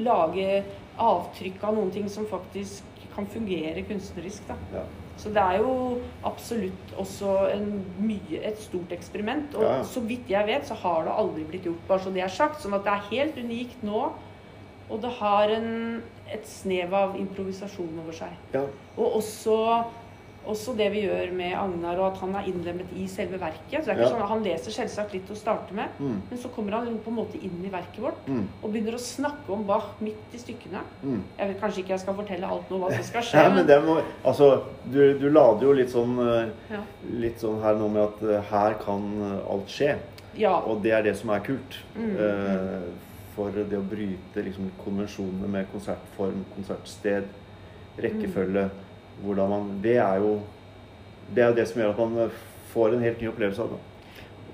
lage 0.02 0.64
avtrykk 0.98 1.62
av 1.62 1.74
noen 1.76 1.92
ting 1.92 2.08
som 2.08 2.26
faktisk 2.26 2.82
kan 3.14 3.24
fungere 3.26 3.84
kunstnerisk. 3.86 4.42
da. 4.48 4.54
Ja. 4.74 4.82
Så 5.16 5.32
det 5.32 5.40
er 5.40 5.62
jo 5.64 5.72
absolutt 6.28 6.92
også 7.00 7.32
en 7.54 7.70
mye, 8.04 8.40
et 8.44 8.58
stort 8.60 8.92
eksperiment. 8.92 9.54
Og 9.56 9.64
ja. 9.64 9.76
så 9.88 10.02
vidt 10.04 10.30
jeg 10.30 10.48
vet, 10.48 10.66
så 10.68 10.76
har 10.82 11.06
det 11.06 11.14
aldri 11.16 11.46
blitt 11.48 11.68
gjort, 11.68 11.84
bare 11.88 12.04
så 12.04 12.12
det 12.12 12.24
er 12.24 12.32
sagt. 12.32 12.60
Sånn 12.62 12.76
at 12.76 12.84
det 12.84 12.92
er 12.92 13.08
helt 13.10 13.38
unikt 13.40 13.84
nå. 13.86 14.02
Og 14.86 15.00
det 15.02 15.10
har 15.18 15.50
en, 15.50 15.70
et 16.30 16.44
snev 16.46 16.92
av 16.94 17.16
improvisasjon 17.18 18.02
over 18.04 18.14
seg. 18.14 18.34
Ja. 18.52 18.66
Og 18.96 19.18
også, 19.22 19.56
også 20.46 20.74
det 20.76 20.90
vi 20.92 21.02
gjør 21.06 21.32
med 21.36 21.52
Agnar, 21.54 21.98
og 21.98 22.12
at 22.12 22.18
han 22.22 22.34
er 22.36 22.46
innlemmet 22.50 22.92
i 22.96 23.06
selve 23.10 23.38
verket. 23.40 23.82
Så 23.82 23.84
det 23.84 23.88
er 23.88 23.96
ikke 23.96 24.02
Ja. 24.06 24.10
sånn 24.14 24.22
at 24.22 24.28
Han 24.28 24.42
leser 24.44 24.70
selvsagt 24.70 25.12
litt 25.12 25.28
å 25.30 25.36
starte 25.36 25.72
med, 25.74 25.88
Mm. 25.98 26.22
men 26.30 26.38
så 26.38 26.48
kommer 26.54 26.72
han 26.72 26.98
på 26.98 27.08
en 27.10 27.16
måte 27.16 27.34
inn 27.42 27.64
i 27.64 27.68
verket 27.70 28.00
vårt 28.00 28.26
Mm. 28.28 28.46
og 28.62 28.72
begynner 28.72 28.94
å 28.94 28.98
snakke 29.00 29.48
om 29.52 29.64
Bach 29.66 30.00
midt 30.00 30.34
i 30.34 30.38
stykkene. 30.38 30.80
Mm. 31.04 31.22
Jeg 31.38 31.48
vet 31.48 31.60
kanskje 31.60 31.78
ikke 31.82 31.88
jeg 31.88 32.00
skal 32.00 32.14
fortelle 32.14 32.44
alt 32.48 32.70
nå 32.70 32.78
hva 32.78 32.92
som 32.94 33.02
skal 33.02 33.22
skje, 33.26 33.34
Ja, 33.42 33.48
men 33.54 33.66
det 33.66 33.82
må, 33.84 34.02
altså, 34.24 34.62
du, 34.90 35.18
du 35.18 35.30
lader 35.30 35.62
jo 35.62 35.72
litt 35.72 35.88
sånn, 35.90 36.18
eh, 36.18 36.48
ja. 36.70 36.80
litt 37.12 37.38
sånn 37.40 37.60
her 37.62 37.74
nå 37.74 37.88
med 37.90 38.02
at 38.02 38.22
eh, 38.22 38.42
her 38.50 38.74
kan 38.74 39.02
eh, 39.22 39.52
alt 39.52 39.66
skje. 39.68 39.98
ja. 40.36 40.60
Og 40.66 40.82
det 40.82 40.92
er 40.92 41.02
det 41.02 41.16
som 41.16 41.30
er 41.30 41.40
kult. 41.40 41.76
Eh, 41.96 42.80
for 43.34 43.50
det 43.50 43.76
å 43.76 43.82
bryte 43.82 44.42
liksom, 44.42 44.70
konvensjonene 44.84 45.46
med 45.48 45.66
konsertform, 45.72 46.44
konsertsted, 46.54 47.24
rekkefølge 47.98 48.70
hvordan 49.24 49.48
man, 49.50 49.80
Det 49.82 49.96
er 49.96 50.14
jo 50.20 50.40
det 51.34 51.42
er 51.42 51.48
jo 51.48 51.54
det 51.54 51.68
som 51.68 51.80
gjør 51.82 51.90
at 51.90 51.98
man 51.98 52.30
får 52.70 52.92
en 52.94 53.02
helt 53.02 53.20
ny 53.20 53.28
opplevelse 53.28 53.62
av 53.62 53.68
det. 53.68 53.78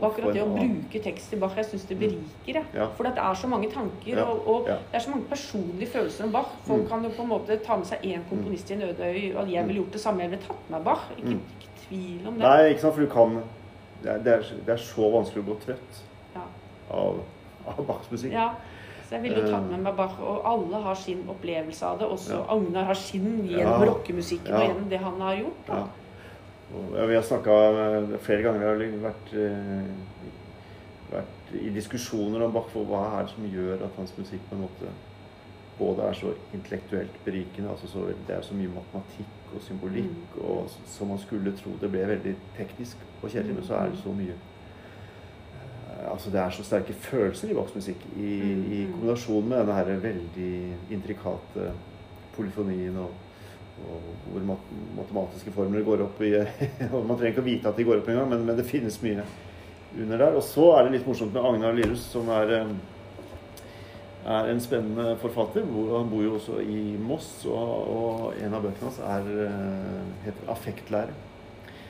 Og 0.00 0.07
akkurat 0.09 0.35
det 0.35 0.42
å 0.42 0.47
bruke 0.57 1.00
tekst 1.04 1.33
i 1.33 1.37
Bach, 1.37 1.52
jeg 1.57 1.64
syns 1.69 1.85
det 1.87 1.99
beriker. 1.99 2.23
jeg. 2.47 2.64
Ja. 2.75 2.87
For 2.97 3.04
det 3.04 3.12
er 3.19 3.35
så 3.35 3.47
mange 3.47 3.69
tanker, 3.71 4.16
Ja, 4.16 4.25
og, 4.25 4.49
og 4.49 4.69
ja. 4.69 4.75
det 4.90 4.95
er 4.97 4.99
så 5.04 5.11
mange 5.11 5.25
personlige 5.28 5.87
følelser 5.92 6.25
om 6.25 6.33
Bach. 6.33 6.49
Folk 6.66 6.83
Mm. 6.83 6.88
kan 6.88 7.02
jo 7.04 7.11
på 7.11 7.23
en 7.23 7.28
måte 7.28 7.57
ta 7.64 7.76
med 7.76 7.87
seg 7.87 7.99
én 8.02 8.21
komponist 8.31 8.71
i 8.71 8.75
en 8.75 8.83
øde 8.83 9.04
øy, 9.04 9.35
og 9.37 9.50
jeg 9.52 9.66
ville 9.66 9.83
gjort 9.83 9.92
det 9.92 10.00
samme. 10.00 10.21
Jeg 10.23 10.31
ville 10.31 10.42
tatt 10.49 10.71
med 10.71 10.85
Bach. 10.85 11.04
Ikke, 11.19 11.28
Mm. 11.28 11.40
ikke 11.61 11.69
tvil 11.88 12.26
om 12.26 12.33
det. 12.35 12.42
Nei, 12.42 12.69
ikke 12.73 12.81
sant, 12.81 12.95
for 12.95 13.00
du 13.00 13.07
kan 13.12 13.42
Det 14.02 14.11
er, 14.11 14.19
det 14.66 14.69
er, 14.69 14.76
så 14.76 15.11
vanskelig 15.12 15.45
å 15.45 15.47
gå 15.52 15.57
trøtt 15.61 16.00
Ja. 16.35 16.40
av, 16.90 17.21
av 17.66 17.87
Bachs 17.87 18.11
musikk. 18.11 18.33
Så 19.12 19.19
jeg 19.19 19.23
ville 19.26 19.42
tatt 19.45 19.62
Eh. 19.62 19.71
med 19.71 19.83
meg 19.85 19.97
Bach, 19.97 20.14
og 20.25 20.40
alle 20.49 20.78
har 20.83 20.95
sin 20.95 21.19
opplevelse 21.28 21.85
av 21.85 21.99
det. 21.99 22.07
Også 22.09 22.33
Ja. 22.33 22.45
Agnar 22.54 22.85
har 22.85 22.95
sin 22.95 23.42
gjennom 23.49 23.83
Ja. 23.83 23.85
rockemusikken 23.92 24.49
Ja. 24.49 24.57
og 24.57 24.62
gjennom 24.69 24.88
det 24.88 24.99
han 25.00 25.21
har 25.21 25.37
gjort. 25.37 25.66
Da. 25.66 25.75
Ja. 26.97 27.07
Vi 27.07 27.14
har 27.14 27.23
snakka 27.23 28.19
flere 28.21 28.42
ganger 28.42 28.76
Vi 28.78 28.90
har 28.90 29.11
vært, 29.11 29.33
eh, 29.35 29.85
vært 31.12 31.62
i 31.62 31.69
diskusjoner 31.69 32.42
om 32.42 32.52
Bach 32.52 32.71
for 32.71 32.85
hva 32.85 33.19
er 33.19 33.23
det 33.26 33.31
som 33.35 33.45
gjør 33.50 33.85
at 33.85 33.90
hans 33.99 34.12
musikk 34.19 34.40
på 34.50 34.54
en 34.57 34.62
måte 34.62 34.88
både 35.78 36.09
er 36.09 36.12
så 36.14 36.33
intellektuelt 36.54 37.25
berikende. 37.26 37.69
altså 37.71 37.87
så, 37.87 38.07
Det 38.26 38.37
er 38.37 38.40
så 38.40 38.54
mye 38.54 38.69
matematikk 38.69 39.54
og 39.54 39.61
symbolikk, 39.61 40.09
Mm. 40.09 40.45
og 40.49 40.71
som 40.87 41.09
man 41.09 41.19
skulle 41.19 41.52
tro 41.52 41.71
det 41.81 41.90
ble 41.92 42.07
veldig 42.07 42.35
teknisk 42.57 42.97
og 43.23 43.28
kjedelig, 43.31 43.54
men 43.54 43.64
så 43.64 43.75
er 43.75 43.88
det 43.90 43.99
så 43.99 44.09
mye 44.09 44.33
eh, 44.33 44.51
Altså 46.11 46.30
Det 46.30 46.40
er 46.40 46.50
så 46.50 46.64
sterke 46.64 46.92
følelser 46.92 47.50
i 47.50 47.54
Bachs 47.54 47.75
musikk, 47.75 47.96
i, 48.16 48.30
i 48.76 48.84
Mm. 48.87 48.92
kombinasjon 48.92 49.49
med 49.49 49.58
denne 49.58 49.75
her 49.75 50.00
veldig 50.02 50.52
intrikate 50.90 51.72
polyfonien 52.37 52.96
og, 52.96 53.11
og 53.88 54.00
hvor 54.32 54.40
mat 54.46 54.72
matematiske 54.96 55.52
formler 55.52 55.82
går 55.84 56.02
opp 56.06 56.20
i 56.22 56.32
og 56.92 57.06
Man 57.06 57.16
trenger 57.18 57.32
ikke 57.34 57.44
å 57.44 57.50
vite 57.50 57.68
at 57.68 57.76
de 57.76 57.84
går 57.84 58.00
opp 58.02 58.08
engang, 58.08 58.28
men, 58.30 58.46
men 58.46 58.56
det 58.56 58.66
finnes 58.68 59.00
mye 59.02 59.25
under 59.99 60.16
der. 60.18 60.37
Og 60.38 60.42
så 60.42 60.70
er 60.76 60.84
det 60.84 60.92
litt 60.99 61.06
morsomt 61.06 61.34
med 61.34 61.44
Agnar 61.44 61.72
Lyrus, 61.76 62.04
som 62.12 62.28
er 62.32 62.52
eh, 62.61 62.75
er 64.25 64.52
en 64.52 64.61
spennende 64.62 65.16
forfatter. 65.18 65.64
Han 65.66 66.11
bor 66.12 66.22
jo 66.22 66.37
også 66.38 66.61
i 66.62 66.96
Moss, 67.02 67.44
og, 67.50 67.72
og 67.96 68.34
en 68.38 68.54
av 68.54 68.62
bøkene 68.62 68.87
hans 68.87 69.00
er, 69.02 69.30
eh, 69.49 70.04
heter 70.28 70.46
'Affektlære'. 70.52 71.16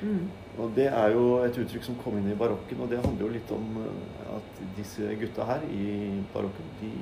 Mm. 0.02 0.30
Og 0.60 0.74
det 0.76 0.88
er 0.90 1.14
jo 1.14 1.38
et 1.46 1.56
uttrykk 1.62 1.86
som 1.86 1.96
kom 2.02 2.18
inn 2.18 2.28
i 2.28 2.36
barokken, 2.36 2.82
og 2.84 2.90
det 2.90 3.00
handler 3.00 3.24
jo 3.24 3.30
litt 3.32 3.52
om 3.54 3.78
eh, 3.80 4.34
at 4.36 4.58
disse 4.76 5.14
gutta 5.20 5.46
her 5.48 5.64
i 5.72 5.86
barokken, 6.34 6.74
de 6.82 6.92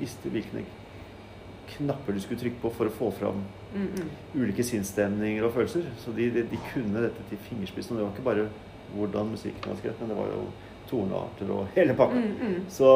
visste 0.00 0.32
hvilke 0.32 0.66
knapper 1.72 2.16
de 2.16 2.20
skulle 2.24 2.40
trykke 2.40 2.60
på 2.62 2.72
for 2.76 2.88
å 2.88 2.96
få 2.98 3.08
fram 3.16 3.40
Mm, 3.74 3.82
mm. 3.82 4.08
ulike 4.42 4.64
sinnsstemninger 4.64 5.44
og 5.44 5.52
følelser. 5.52 5.82
Så 5.98 6.12
de, 6.16 6.30
de, 6.32 6.44
de 6.50 6.58
kunne 6.72 7.02
dette 7.04 7.24
til 7.28 7.40
fingerspissen. 7.48 7.96
Og 7.96 7.98
det 7.98 8.06
var 8.06 8.14
ikke 8.14 8.28
bare 8.30 8.48
hvordan 8.94 9.32
musikken 9.34 9.70
var 9.70 9.80
skrevet, 9.80 10.00
men 10.00 10.10
det 10.10 10.16
var 10.16 10.30
jo 10.32 10.44
tonearter 10.88 11.50
og 11.52 11.66
hele 11.74 11.96
pakka. 11.96 12.22
Mm. 12.22 12.62
Så, 12.72 12.92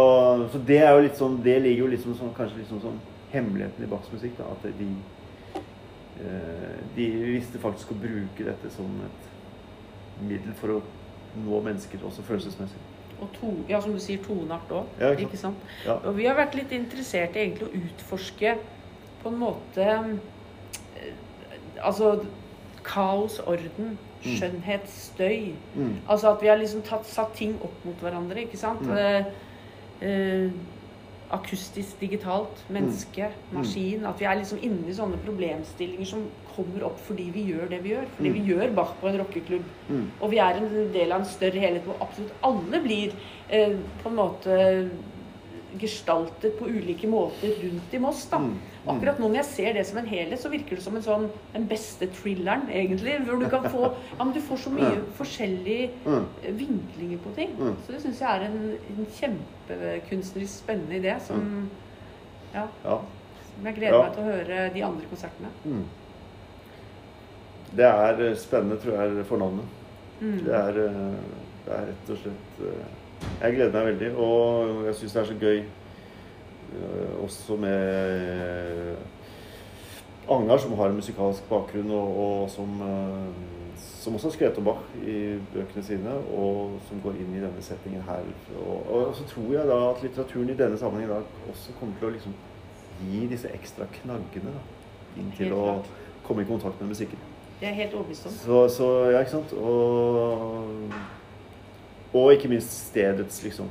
så 0.52 0.61
det 0.69 0.78
er 0.81 0.95
jo 0.95 1.02
litt 1.04 1.19
sånn 1.21 1.42
Det 1.45 1.59
ligger 1.61 1.85
jo 1.85 1.90
liksom 1.92 2.16
sånn, 2.16 2.33
kanskje 2.37 2.62
litt 2.62 2.73
sånn 2.73 3.02
hemmeligheten 3.35 3.85
i 3.85 3.90
Bachs 3.90 4.09
musikk. 4.12 4.38
Da, 4.38 4.49
at 4.54 4.64
de 4.81 4.88
eh, 6.25 6.81
De 6.97 7.11
visste 7.35 7.61
faktisk 7.61 7.92
å 7.92 8.00
bruke 8.00 8.49
dette 8.49 8.73
som 8.73 8.88
et 9.04 9.28
middel 10.29 10.55
for 10.55 10.69
å 10.69 10.83
nå 11.45 11.61
mennesker, 11.64 11.99
også 12.05 12.23
følelsesmessig. 12.23 12.79
Og 13.23 13.29
to, 13.41 13.52
ja, 13.69 13.81
som 13.81 13.93
du 13.95 13.99
sier, 14.02 14.19
toneart 14.25 14.71
òg. 14.75 14.87
Ja, 15.00 15.11
ikke 15.14 15.21
sant? 15.21 15.29
ikke 15.29 15.37
sant? 15.37 15.57
Ja. 15.87 15.93
Og 16.09 16.17
vi 16.17 16.25
har 16.26 16.35
vært 16.35 16.55
litt 16.59 16.73
interessert 16.73 17.37
i 17.37 17.45
egentlig 17.47 17.69
å 17.69 17.76
utforske 17.85 18.57
på 19.23 19.29
en 19.31 19.38
måte 19.38 19.87
eh, 19.87 21.12
Altså 21.83 22.25
kaos, 22.85 23.38
orden, 23.47 23.99
Mm. 24.25 24.37
skjønnhet, 24.38 24.88
støy. 24.88 25.52
Mm. 25.75 25.97
Altså 26.09 26.31
at 26.31 26.43
vi 26.43 26.47
har 26.47 26.57
liksom 26.57 26.83
tatt, 26.83 27.07
satt 27.07 27.33
ting 27.35 27.57
opp 27.62 27.85
mot 27.85 27.95
hverandre, 28.00 28.45
ikke 28.45 28.57
sant? 28.57 28.83
Mm. 28.83 28.97
Eh, 28.97 29.25
eh, 30.02 30.50
akustisk, 31.31 32.00
digitalt, 32.00 32.64
menneske, 32.71 33.31
Mm. 33.50 33.59
maskin. 33.59 34.07
At 34.07 34.21
vi 34.21 34.25
er 34.25 34.35
liksom 34.35 34.59
inne 34.62 34.88
i 34.88 34.93
sånne 34.95 35.19
problemstillinger 35.26 36.07
som 36.07 36.23
kommer 36.56 36.85
opp 36.88 36.99
fordi 37.06 37.30
vi 37.35 37.44
gjør 37.52 37.68
det 37.71 37.82
vi 37.82 37.90
gjør. 37.94 38.06
Fordi 38.16 38.28
Mm. 38.30 38.35
vi 38.35 38.52
gjør 38.52 38.75
Bach 38.75 38.92
på 39.00 39.09
en 39.09 39.18
rockeklubb. 39.18 39.64
Mm. 39.88 40.11
Og 40.21 40.30
vi 40.30 40.38
er 40.38 40.54
en 40.61 40.92
del 40.92 41.12
av 41.12 41.21
en 41.21 41.26
større 41.26 41.59
helhet 41.61 41.85
hvor 41.85 41.97
absolutt 42.00 42.32
alle 42.42 42.80
blir 42.82 43.12
eh, 43.50 43.76
på 44.02 44.09
en 44.09 44.16
måte 44.16 44.90
gestaltet 45.80 46.59
på 46.59 46.66
ulike 46.68 47.09
måter 47.09 47.49
rundt 47.62 47.94
i 47.94 47.99
Moss. 47.99 48.26
da. 48.28 48.37
Mm. 48.38 48.59
Mm. 48.85 48.90
Akkurat 48.97 49.18
nå 49.21 49.28
når 49.28 49.37
jeg 49.37 49.44
ser 49.44 49.73
det 49.73 49.87
som 49.87 49.99
en 49.99 50.06
helhet, 50.06 50.38
så 50.42 50.50
virker 50.50 50.76
det 50.76 50.82
som 50.82 50.97
en 50.97 51.02
sånn 51.02 51.28
den 51.54 51.64
beste 51.71 52.06
thrilleren, 52.12 52.66
egentlig. 52.68 53.14
Hvor 53.25 53.38
du 53.40 53.49
kan 53.49 53.64
få 53.71 53.92
Ja, 54.18 54.25
men 54.25 54.35
du 54.35 54.40
får 54.40 54.56
så 54.59 54.71
mye 54.75 55.00
forskjellige 55.16 55.90
Mm. 56.04 56.26
eh, 56.44 56.52
vinklinger 56.52 57.18
på 57.25 57.35
ting. 57.35 57.50
Mm. 57.59 57.76
Så 57.87 57.92
det 57.92 58.02
syns 58.02 58.21
jeg 58.21 58.28
er 58.28 58.44
en, 58.50 58.76
en 58.99 59.06
kjempekunstnerisk 59.16 60.59
spennende 60.64 61.00
idé 61.00 61.16
som 61.21 61.71
Ja. 62.54 62.66
Ja. 62.85 62.99
Som 63.56 63.64
jeg 63.66 63.75
gleder 63.76 63.97
Ja. 63.97 64.02
meg 64.02 64.12
til 64.14 64.23
å 64.23 64.26
høre 64.26 64.75
de 64.75 64.82
andre 64.85 65.06
konsertene. 65.09 65.49
Det 67.76 67.85
er 67.85 68.31
eh, 68.31 68.37
spennende, 68.37 68.76
tror 68.76 69.02
jeg, 69.02 69.26
for 69.26 69.37
navnet. 69.37 69.64
Mm. 70.21 70.38
Det 70.45 70.55
er, 70.55 70.69
eh, 70.69 71.14
det 71.67 71.73
er 71.76 71.87
rett 71.88 72.11
og 72.11 72.19
slett 72.19 72.61
eh, 72.61 72.91
Jeg 73.43 73.55
gleder 73.55 73.73
meg 73.73 73.87
veldig, 73.87 74.11
og 74.17 74.85
jeg 74.87 74.95
syns 74.99 75.12
det 75.12 75.21
er 75.21 75.31
så 75.31 75.38
gøy 75.41 75.62
også 77.23 77.57
med 77.61 78.97
Agnar, 80.31 80.59
som 80.59 80.73
har 80.73 80.88
en 80.88 80.97
musikalsk 80.97 81.49
bakgrunn, 81.49 81.91
og, 81.91 82.17
og 82.23 82.50
som, 82.50 82.81
som 83.76 84.14
også 84.14 84.29
har 84.29 84.33
skrevet 84.33 84.59
om 84.59 84.64
Bach 84.64 84.95
i 85.05 85.17
bøkene 85.52 85.85
sine, 85.85 86.14
og 86.35 86.79
som 86.88 87.02
går 87.05 87.21
inn 87.21 87.37
i 87.37 87.43
denne 87.45 87.62
settingen 87.62 88.02
her. 88.09 88.25
Og, 88.64 88.88
og 88.88 89.14
så 89.14 89.26
tror 89.35 89.52
jeg 89.52 89.69
da 89.69 89.79
at 89.91 90.02
litteraturen 90.02 90.50
i 90.50 90.57
denne 90.57 90.79
sammenhengen 90.81 91.12
da 91.12 91.50
også 91.52 91.76
kommer 91.81 92.00
til 92.00 92.09
å 92.09 92.14
liksom 92.17 92.35
gi 93.11 93.26
disse 93.31 93.52
ekstra 93.52 93.87
knaggene 94.00 94.57
da, 94.57 94.64
inn 95.21 95.31
til 95.37 95.52
å 95.52 95.67
komme 96.25 96.43
i 96.43 96.49
kontakt 96.49 96.81
med 96.81 96.95
musikken. 96.95 97.32
Det 97.62 97.69
er 97.71 97.76
helt 97.78 97.92
overbevist 97.95 98.26
om. 98.26 98.33
Så, 98.35 98.62
så 98.75 98.87
ja, 99.12 99.21
ikke 99.23 99.37
sant? 99.37 99.52
Og, 99.54 100.90
og 102.11 102.33
ikke 102.35 102.49
minst 102.50 102.73
stedets 102.88 103.38
liksom, 103.45 103.69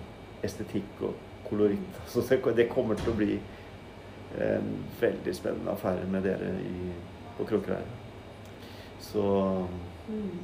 estetikk 0.48 1.03
og 1.03 1.17
koloritt. 1.50 2.00
Så 2.07 2.24
det, 2.55 2.69
kommer 2.71 2.95
til 2.95 3.12
å 3.12 3.17
bli 3.19 3.36
en 4.39 4.69
veldig 5.01 5.33
spennende 5.36 5.74
affære 5.75 6.07
med 6.07 6.24
dere 6.24 6.53
i, 6.63 6.93
på 7.38 7.50
Kråkerøy. 7.51 7.83
Så 9.12 9.27
Mm. 10.12 10.39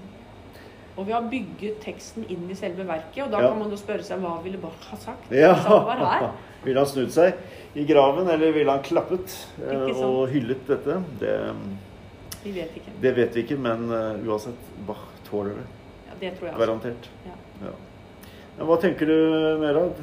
Og 0.98 1.06
vi 1.06 1.12
har 1.12 1.26
bygget 1.30 1.80
teksten 1.84 2.26
inn 2.30 2.46
i 2.50 2.56
selve 2.56 2.86
verket, 2.88 3.24
og 3.26 3.32
da 3.32 3.42
Ja. 3.42 3.50
kan 3.50 3.60
man 3.60 3.70
jo 3.70 3.78
spørre 3.78 4.04
seg 4.04 4.20
hva 4.22 4.38
ville 4.44 4.58
Bach 4.58 4.86
ha 4.92 4.98
sagt? 4.98 5.32
ja! 5.32 5.54
Ville 6.64 6.80
han 6.80 6.88
snudd 6.90 7.12
seg 7.12 7.34
i 7.76 7.84
graven, 7.86 8.28
eller 8.28 8.52
ville 8.52 8.72
han 8.72 8.82
klappet 8.84 9.34
eh, 9.62 9.92
og 10.04 10.28
hyllet 10.30 10.64
dette? 10.68 11.04
Det, 11.20 11.36
Vi 12.44 12.52
vet 12.56 12.76
ikke. 12.80 12.92
det 13.02 13.16
vet 13.18 13.36
vi 13.36 13.42
ikke, 13.44 13.58
men 13.60 13.90
uh, 13.92 14.28
uansett, 14.28 14.70
Bach 14.88 15.04
tåler 15.30 15.58
det. 15.58 15.66
Ja, 16.08 16.14
det 16.22 16.32
tror 16.38 16.48
jeg 16.48 16.54
også. 16.56 16.62
Garantert. 16.66 17.10
Ja. 17.26 17.36
Ja. 17.68 17.74
Hva 18.66 18.78
tenker 18.82 19.06
du 19.06 19.18
mer 19.62 19.76
av? 19.78 20.00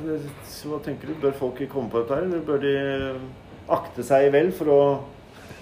Hva 0.71 0.79
tenker 0.85 1.11
du? 1.11 1.15
Bør 1.23 1.33
folk 1.39 1.63
komme 1.73 1.91
på 1.91 2.03
dette 2.05 2.15
her, 2.15 2.23
eller 2.29 2.45
bør 2.47 2.61
de 2.63 2.75
akte 3.75 4.05
seg 4.07 4.29
vel 4.35 4.53
for 4.55 4.71
å 4.71 4.81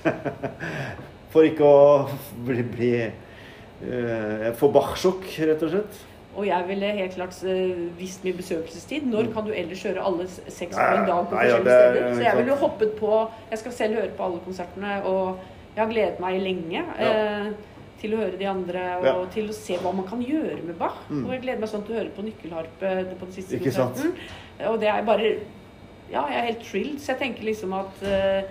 For 1.32 1.46
ikke 1.48 1.64
å 1.64 2.08
bli, 2.44 2.62
bli 2.74 2.88
uh, 3.06 4.48
Få 4.58 4.68
Bach-sjokk, 4.74 5.24
rett 5.48 5.62
og 5.64 5.72
slett? 5.76 6.00
Og 6.32 6.46
jeg 6.48 6.64
ville 6.64 6.88
helt 6.96 7.12
klart 7.12 7.36
eh, 7.44 7.80
visst 7.98 8.22
min 8.24 8.36
besøkelsestid. 8.38 9.04
Når 9.04 9.26
Mm. 9.26 9.32
kan 9.34 9.44
du 9.44 9.50
ellers 9.52 9.82
kjøre 9.84 10.00
alle 10.00 10.24
seks 10.32 10.72
på 10.72 10.80
en 10.80 11.02
dag 11.04 11.26
på 11.28 11.36
forskjellige 11.36 11.74
er- 11.76 11.90
steder? 11.92 12.14
Så 12.16 12.22
jeg 12.24 12.36
ville 12.38 12.56
hoppet 12.56 12.94
på 12.96 13.10
Jeg 13.50 13.58
skal 13.60 13.72
selv 13.72 13.94
høre 14.00 14.14
på 14.16 14.24
alle 14.24 14.38
konsertene, 14.46 14.94
og 15.04 15.36
jeg 15.76 15.84
har 15.84 15.90
gledet 15.92 16.20
meg 16.20 16.40
lenge. 16.42 16.84
Ja. 16.98 17.12
Eh, 17.46 17.52
til 18.02 18.14
å 18.16 18.18
høre 18.18 18.36
de 18.38 18.46
andre, 18.50 18.80
og 18.98 19.04
Ja. 19.06 19.12
til 19.30 19.46
å 19.48 19.52
se 19.54 19.76
hva 19.78 19.92
man 19.94 20.06
kan 20.08 20.20
gjøre 20.22 20.62
med 20.66 20.74
Bach. 20.78 20.96
Mm. 21.08 21.24
Og 21.24 21.30
jeg 21.32 21.42
gleder 21.42 21.60
meg 21.60 21.68
sånn 21.70 21.84
til 21.86 21.94
å 21.94 21.98
høre 22.00 22.10
på 22.16 22.24
nykkelharpe 22.26 23.14
på 23.18 23.26
den 23.28 23.32
siste 23.32 23.54
Ikke 23.60 23.70
sant? 23.72 23.94
konserten. 23.94 24.16
Og 24.72 24.80
det 24.80 24.88
er 24.88 25.02
bare 25.04 25.36
Ja, 26.10 26.26
jeg 26.28 26.36
er 26.36 26.46
helt 26.52 26.64
thrilled. 26.66 26.98
Så 27.00 27.06
jeg 27.14 27.18
tenker 27.20 27.42
liksom 27.44 27.72
at 27.72 28.02
eh, 28.02 28.42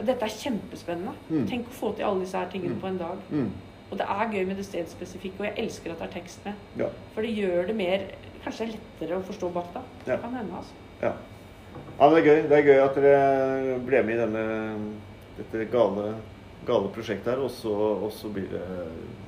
dette 0.00 0.22
er 0.22 0.28
kjempespennende. 0.32 1.12
Mm. 1.28 1.46
Tenk 1.50 1.66
å 1.66 1.70
få 1.76 1.90
til 1.96 2.04
alle 2.06 2.20
disse 2.20 2.38
her 2.38 2.46
tingene 2.48 2.74
Mm. 2.76 2.80
på 2.80 2.86
en 2.88 2.98
dag. 2.98 3.18
Mm. 3.30 3.50
Og 3.90 3.98
det 3.98 4.06
er 4.08 4.30
gøy 4.32 4.46
med 4.46 4.56
det 4.56 4.64
stedspesifikke, 4.64 5.40
og 5.40 5.44
jeg 5.46 5.64
elsker 5.66 5.90
at 5.90 5.98
det 5.98 6.08
er 6.08 6.20
tekst 6.20 6.44
med. 6.46 6.54
Ja. 6.78 6.86
For 7.14 7.20
det 7.22 7.34
gjør 7.36 7.66
det 7.66 7.76
mer 7.76 8.00
Kanskje 8.44 8.66
det 8.66 8.74
er 8.74 8.78
lettere 9.06 9.18
å 9.18 9.22
forstå 9.22 9.52
Bach 9.52 9.66
da. 9.74 9.80
Ja. 10.06 10.14
Det 10.16 10.20
kan 10.22 10.34
hende, 10.34 10.52
altså. 10.56 10.72
ja. 11.02 11.12
ja 12.00 12.08
men 12.08 12.14
det 12.14 12.22
er 12.26 12.30
gøy. 12.30 12.48
Det 12.48 12.58
er 12.58 12.62
gøy 12.70 12.84
at 12.84 12.94
dere 12.94 13.78
ble 13.84 14.02
med 14.02 14.14
i 14.14 14.18
denne, 14.18 14.78
dette 15.36 15.70
gale, 15.70 16.14
gale 16.66 16.88
prosjektet 16.94 17.32
her, 17.34 17.42
og 17.44 17.50
så, 17.50 17.72
og 18.04 18.12
så 18.12 18.28
blir 18.32 18.48
det 18.52 18.62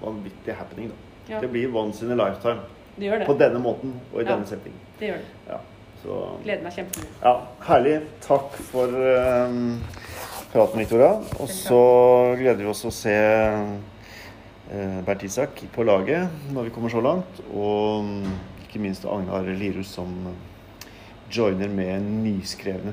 vanvittig 0.03 0.55
happening, 0.59 0.89
da. 0.91 0.95
Ja, 1.35 1.41
Det 1.41 1.49
blir 1.51 1.75
once 1.77 2.03
in 2.05 2.13
a 2.13 2.15
lifetime. 2.29 2.61
det 2.99 3.07
gjør 3.09 3.19
det. 3.19 3.27
På 3.27 3.35
denne 3.39 3.59
måten 3.59 3.95
og 4.13 4.21
i 4.21 4.25
Ja. 4.25 4.35
denne 4.35 4.47
settingen. 4.47 4.79
Det 5.01 5.09
gjør 5.09 5.17
det. 5.23 5.31
Ja, 5.49 5.59
så 6.03 6.19
Gleder 6.45 6.63
meg 6.63 6.73
kjempemye. 6.73 7.09
ja, 7.23 7.35
herlig. 7.67 7.95
Takk 8.21 8.53
for 8.71 8.87
um, 9.49 9.81
praten, 10.53 10.79
Victoria. 10.79 11.13
Og 11.41 11.49
så 11.49 11.81
gleder 12.39 12.61
vi 12.63 12.67
oss 12.71 12.85
å 12.85 12.93
se 12.93 13.15
eh, 14.71 15.01
Bert 15.07 15.23
Isak 15.27 15.65
på 15.75 15.83
laget 15.87 16.29
når 16.53 16.69
vi 16.69 16.71
kommer 16.71 16.93
så 16.93 17.01
langt. 17.03 17.41
Og 17.53 18.01
um, 18.05 18.39
ikke 18.69 18.81
minst 18.85 19.05
Agnar 19.07 19.43
Lirus 19.49 19.89
som 19.97 20.13
joiner 21.35 21.69
med 21.73 22.03
nyskrevne, 22.03 22.93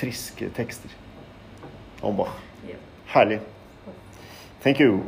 friske 0.00 0.48
tekster 0.56 0.90
om 2.02 2.16
Bach. 2.16 2.32
Ja. 2.66 2.76
Herlig. 3.14 3.40
Thank 4.60 4.78
you. 4.78 5.04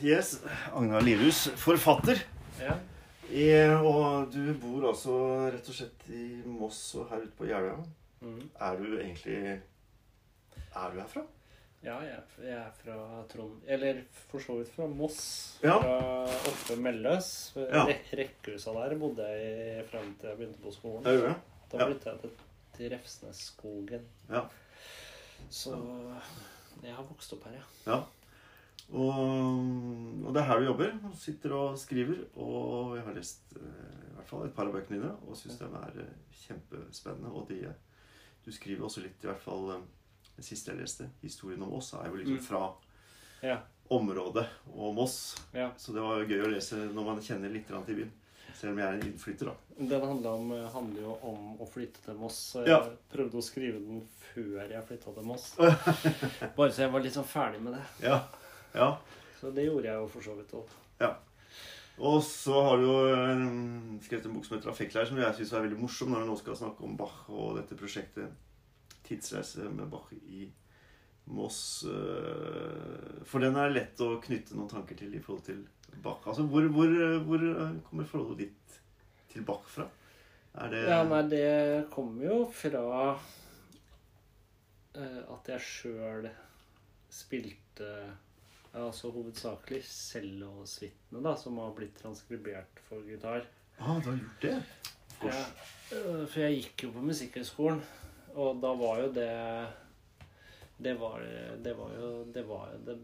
Yes, 0.00 0.40
Agnar 0.72 1.00
Lirhus, 1.00 1.48
forfatter. 1.60 2.22
Ja. 2.60 2.76
I, 3.28 3.44
og 3.82 4.30
du 4.32 4.54
bor 4.60 4.86
altså 4.92 5.16
rett 5.50 5.68
og 5.68 5.76
slett 5.76 6.04
i 6.14 6.24
Moss 6.46 6.78
og 6.96 7.10
her 7.10 7.24
ute 7.24 7.34
på 7.36 7.48
Jeløya. 7.48 7.80
Mm. 8.22 8.44
Er 8.68 8.78
du 8.78 8.86
egentlig 9.00 9.40
er 10.76 10.92
du 10.92 11.00
herfra? 11.00 11.24
Ja, 11.84 11.98
jeg, 12.04 12.22
jeg 12.42 12.54
er 12.56 12.70
fra 12.78 12.96
Trond... 13.30 13.58
Eller 13.68 14.00
for 14.30 14.40
så 14.42 14.56
vidt 14.60 14.72
fra 14.72 14.88
Moss. 14.88 15.18
Ja. 15.64 15.76
Fra 15.82 16.24
oppe 16.52 16.78
Melløs. 16.80 17.28
Ja. 17.58 17.84
Rekkehusa 18.16 18.72
der 18.78 18.96
bodde 19.00 19.28
jeg 19.28 19.82
i 19.82 19.84
frem 19.90 20.14
til 20.20 20.32
jeg 20.32 20.40
begynte 20.40 20.64
på 20.64 20.72
skolen. 20.74 21.04
Det 21.04 21.18
gjør 21.18 21.28
det. 21.34 21.36
Da 21.72 21.78
ja. 21.80 21.86
flyttet 21.88 22.06
jeg 22.06 22.20
til, 22.20 22.30
til 22.76 22.90
Refsnesskogen. 22.94 24.04
Ja. 24.30 24.44
Så 25.50 25.74
jeg 26.82 26.94
har 26.94 27.04
vokst 27.08 27.32
opp 27.36 27.44
her, 27.48 27.58
ja. 27.58 27.64
ja. 27.92 27.98
Og, 28.94 30.22
og 30.26 30.30
det 30.34 30.40
er 30.42 30.46
her 30.46 30.60
du 30.62 30.68
jobber. 30.68 30.92
Du 31.02 31.16
Sitter 31.18 31.54
og 31.56 31.78
skriver. 31.80 32.20
Og 32.38 32.96
jeg 32.96 33.04
har 33.06 33.16
lest 33.16 33.56
eh, 33.58 34.10
i 34.10 34.14
hvert 34.16 34.28
fall 34.30 34.46
et 34.46 34.54
par 34.56 34.68
av 34.70 34.76
bøkene 34.76 35.00
dine 35.00 35.12
og 35.26 35.38
syns 35.38 35.58
de 35.60 35.66
er 35.80 36.00
eh, 36.04 36.12
kjempespennende. 36.46 37.32
Og 37.34 37.48
de, 37.50 37.62
du 38.46 38.52
skriver 38.54 38.86
også 38.86 39.02
litt, 39.04 39.18
i 39.24 39.30
hvert 39.30 39.42
fall 39.42 39.72
den 40.36 40.44
siste 40.44 40.70
jeg 40.72 40.82
leste, 40.82 41.08
'Historien 41.22 41.62
om 41.64 41.70
Moss', 41.72 41.94
er 41.96 42.10
jo 42.10 42.16
liksom 42.20 42.36
Mm. 42.36 42.42
fra 42.44 42.74
Ja. 43.42 43.58
området 43.90 44.46
og 44.74 44.94
Moss. 44.94 45.36
ja. 45.54 45.70
Så 45.78 45.92
det 45.94 46.02
var 46.02 46.24
gøy 46.24 46.44
å 46.44 46.50
lese 46.52 46.76
når 46.92 47.04
man 47.04 47.20
kjenner 47.20 47.50
litt 47.52 47.66
til 47.66 47.94
byen. 47.96 48.12
Selv 48.56 48.72
om 48.72 48.78
jeg 48.80 48.86
er 48.88 48.96
en 48.96 49.06
innflytter, 49.10 49.50
da. 49.50 49.54
Den 49.92 50.06
om, 50.30 50.50
handler 50.72 51.02
jo 51.02 51.16
om 51.28 51.60
å 51.60 51.66
flytte 51.68 52.00
til 52.04 52.16
Moss. 52.16 52.38
Jeg 52.56 52.68
Ja. 52.72 52.78
prøvde 53.12 53.36
å 53.36 53.44
skrive 53.44 53.82
den 53.84 54.00
før 54.32 54.64
jeg 54.70 54.86
flytta 54.88 55.12
til 55.12 55.28
Moss. 55.28 55.50
Bare 56.56 56.72
så 56.72 56.86
jeg 56.86 56.92
var 56.94 57.04
litt 57.04 57.16
sånn 57.18 57.28
ferdig 57.28 57.60
med 57.60 57.76
det. 57.76 57.84
Ja. 58.08 58.22
ja. 58.74 58.90
Så 59.40 59.52
det 59.52 59.66
gjorde 59.68 59.90
jeg 59.90 60.00
jo 60.00 60.08
for 60.08 60.24
så 60.24 60.36
vidt 60.38 60.56
òg. 60.56 60.76
Og 61.96 62.22
så 62.24 62.52
har 62.62 62.76
du 62.76 62.84
jo 62.84 62.96
eh, 63.08 63.44
skrevet 64.04 64.26
en 64.28 64.34
bok 64.36 64.44
som 64.44 64.56
heter 64.58 64.68
'Affektlære', 64.70 65.08
som 65.08 65.16
jeg 65.16 65.34
syns 65.38 65.52
er 65.52 65.62
veldig 65.64 65.78
morsom 65.80 66.10
når 66.12 66.24
du 66.24 66.30
nå 66.30 66.36
skal 66.38 66.56
snakke 66.56 66.84
om 66.84 66.96
Bach 66.96 67.24
og 67.32 67.56
dette 67.56 67.78
prosjektet 67.78 68.28
'Tidsreise 69.04 69.70
med 69.72 69.88
Bach 69.90 70.12
i 70.12 70.50
Moss'. 71.26 71.84
eh, 71.84 73.22
For 73.26 73.42
den 73.42 73.56
er 73.58 73.72
lett 73.74 74.00
å 74.00 74.20
knytte 74.22 74.54
noen 74.56 74.70
tanker 74.70 74.98
til 74.98 75.14
i 75.14 75.22
forhold 75.22 75.44
til 75.48 75.64
Bach. 76.02 76.22
Altså, 76.26 76.44
hvor, 76.50 76.66
hvor, 76.74 76.92
hvor 77.26 77.46
eh, 77.50 77.78
kommer 77.88 78.04
forholdet 78.08 78.46
ditt 78.46 78.76
til 79.32 79.42
Bach 79.46 79.66
fra? 79.70 79.88
Er 80.56 80.70
det 80.72 80.84
Ja, 80.88 81.02
nei, 81.04 81.22
det 81.28 81.90
kommer 81.92 82.24
jo 82.24 82.38
fra 82.54 82.84
eh, 84.96 85.22
at 85.34 85.50
jeg 85.52 85.60
sjøl 85.66 86.30
spilte 87.12 87.90
altså 88.76 89.08
hovedsakelig 89.14 89.82
cellosuitene, 89.88 91.22
da, 91.24 91.32
som 91.40 91.56
har 91.62 91.72
blitt 91.76 91.96
transkribert 92.00 92.80
for 92.88 93.04
gitar. 93.08 93.46
Ah, 93.80 93.96
du 94.00 94.10
har 94.10 94.18
gjort 94.18 94.42
det? 94.42 94.56
Ja, 95.24 95.44
for 95.88 96.40
jeg 96.42 96.58
gikk 96.60 96.84
jo 96.84 96.90
på 96.92 97.04
Musikkhøgskolen, 97.06 97.80
og 98.36 98.60
da 98.60 98.72
var 98.76 99.00
jo 99.00 99.12
det 99.16 99.30
Det 100.78 100.94
var, 101.00 101.22
det 101.64 101.72
var 101.78 101.92
jo 101.96 102.08
det 102.34 102.42
var 102.48 102.72
jo 102.74 102.80
det 102.84 102.96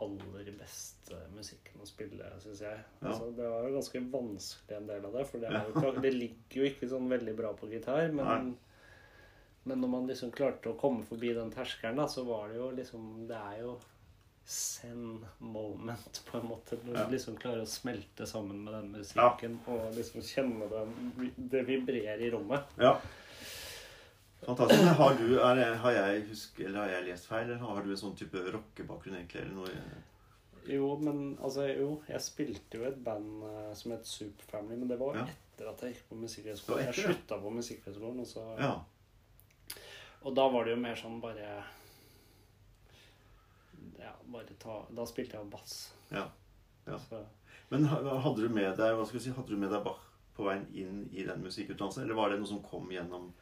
aller 0.00 0.52
beste 0.54 1.16
musikken 1.34 1.82
å 1.82 1.86
spille, 1.88 2.24
syns 2.40 2.60
jeg. 2.62 2.78
Ja. 3.00 3.08
Altså, 3.10 3.32
det 3.34 3.48
var 3.50 3.66
jo 3.66 3.74
ganske 3.74 4.00
vanskelig 4.12 4.76
en 4.76 4.86
del 4.86 5.04
av 5.08 5.16
det, 5.18 5.24
for 5.26 5.42
det, 5.42 5.50
jo 5.74 5.92
det 6.04 6.12
ligger 6.14 6.60
jo 6.62 6.68
ikke 6.70 6.88
sånn 6.92 7.08
veldig 7.10 7.34
bra 7.36 7.50
på 7.58 7.66
gitar. 7.72 8.12
Men, 8.14 8.52
men 9.64 9.82
når 9.82 9.92
man 9.96 10.06
liksom 10.08 10.30
klarte 10.32 10.70
å 10.70 10.78
komme 10.78 11.02
forbi 11.08 11.32
den 11.36 11.50
terskelen, 11.52 11.98
da, 11.98 12.06
så 12.08 12.22
var 12.28 12.48
det 12.52 12.60
jo 12.60 12.70
liksom 12.78 13.08
Det 13.28 13.40
er 13.52 13.62
jo 13.66 13.74
send 14.48 15.26
moment, 15.44 16.22
på 16.30 16.38
en 16.38 16.46
måte. 16.48 16.78
Når 16.86 16.94
Ja. 16.96 17.04
du 17.04 17.12
liksom 17.12 17.34
klarer 17.36 17.66
å 17.66 17.68
smelte 17.68 18.24
sammen 18.26 18.62
med 18.64 18.72
den 18.78 18.92
musikken 18.94 19.58
og 19.68 19.90
liksom 19.98 20.22
kjenne 20.24 20.68
den, 20.72 20.94
det 21.36 21.66
vibrerer 21.68 22.22
i 22.24 22.30
rommet. 22.32 22.70
Ja. 22.80 22.94
Fantastisk. 24.46 24.82
Har, 25.00 25.14
du, 25.18 25.32
er, 25.42 25.74
har 25.82 25.92
jeg 25.96 26.26
husk, 26.28 26.60
eller 26.60 26.78
har 26.84 26.92
jeg 26.96 27.08
lest 27.08 27.26
feil, 27.26 27.48
eller 27.50 27.58
har 27.64 27.82
du 27.82 27.90
en 27.90 28.00
sånn 28.00 28.14
type 28.16 28.42
rockebakgrunn 28.54 29.16
egentlig? 29.18 29.40
Eller 29.42 29.56
noe? 29.56 30.04
Jo, 30.68 30.90
men 31.00 31.22
altså, 31.42 31.64
jo, 31.72 31.88
jeg 32.08 32.20
spilte 32.22 32.78
jo 32.78 32.84
et 32.88 32.98
band 33.04 33.42
eh, 33.48 33.72
som 33.78 33.94
het 33.96 34.06
Superfamily, 34.06 34.50
Family, 34.52 34.76
men 34.82 34.88
det 34.92 34.98
var 35.00 35.16
Ja. 35.16 35.24
etter 35.54 35.70
at 35.72 35.82
jeg 35.82 35.94
gikk 35.94 36.08
på 36.10 36.18
Musikkhøgskolen. 36.22 36.84
Jeg 36.90 36.94
slutta 37.02 37.38
på 37.42 37.50
Musikkhøgskolen, 37.56 38.20
og 38.20 38.26
så 38.30 38.44
Ja. 38.60 38.74
Og 40.26 40.34
da 40.34 40.48
var 40.50 40.64
det 40.66 40.74
jo 40.74 40.80
mer 40.82 40.94
sånn 40.98 41.20
bare 41.22 41.64
Ja, 43.98 44.12
bare 44.26 44.54
ta 44.58 44.80
Da 44.94 45.04
spilte 45.06 45.36
jeg 45.38 45.50
bass. 45.50 45.92
Ja. 46.10 46.26
Ja. 46.86 46.98
Så, 46.98 47.20
Men 47.70 47.84
hadde 47.84 48.36
du 48.42 48.48
med 48.48 48.76
deg 48.78 48.94
hva 48.96 49.04
skal 49.06 49.18
jeg 49.20 49.26
si, 49.28 49.34
hadde 49.36 49.52
du 49.52 49.56
med 49.60 49.70
deg 49.74 49.82
Bach 49.84 50.04
på 50.38 50.46
veien 50.46 50.66
inn 50.72 51.00
i 51.12 51.24
den 51.26 51.40
musikkutdannelsen, 51.42 52.04
eller 52.04 52.14
var 52.14 52.30
det 52.30 52.38
noe 52.38 52.46
som 52.46 52.60
kom 52.62 52.86
gjennom 52.94 53.32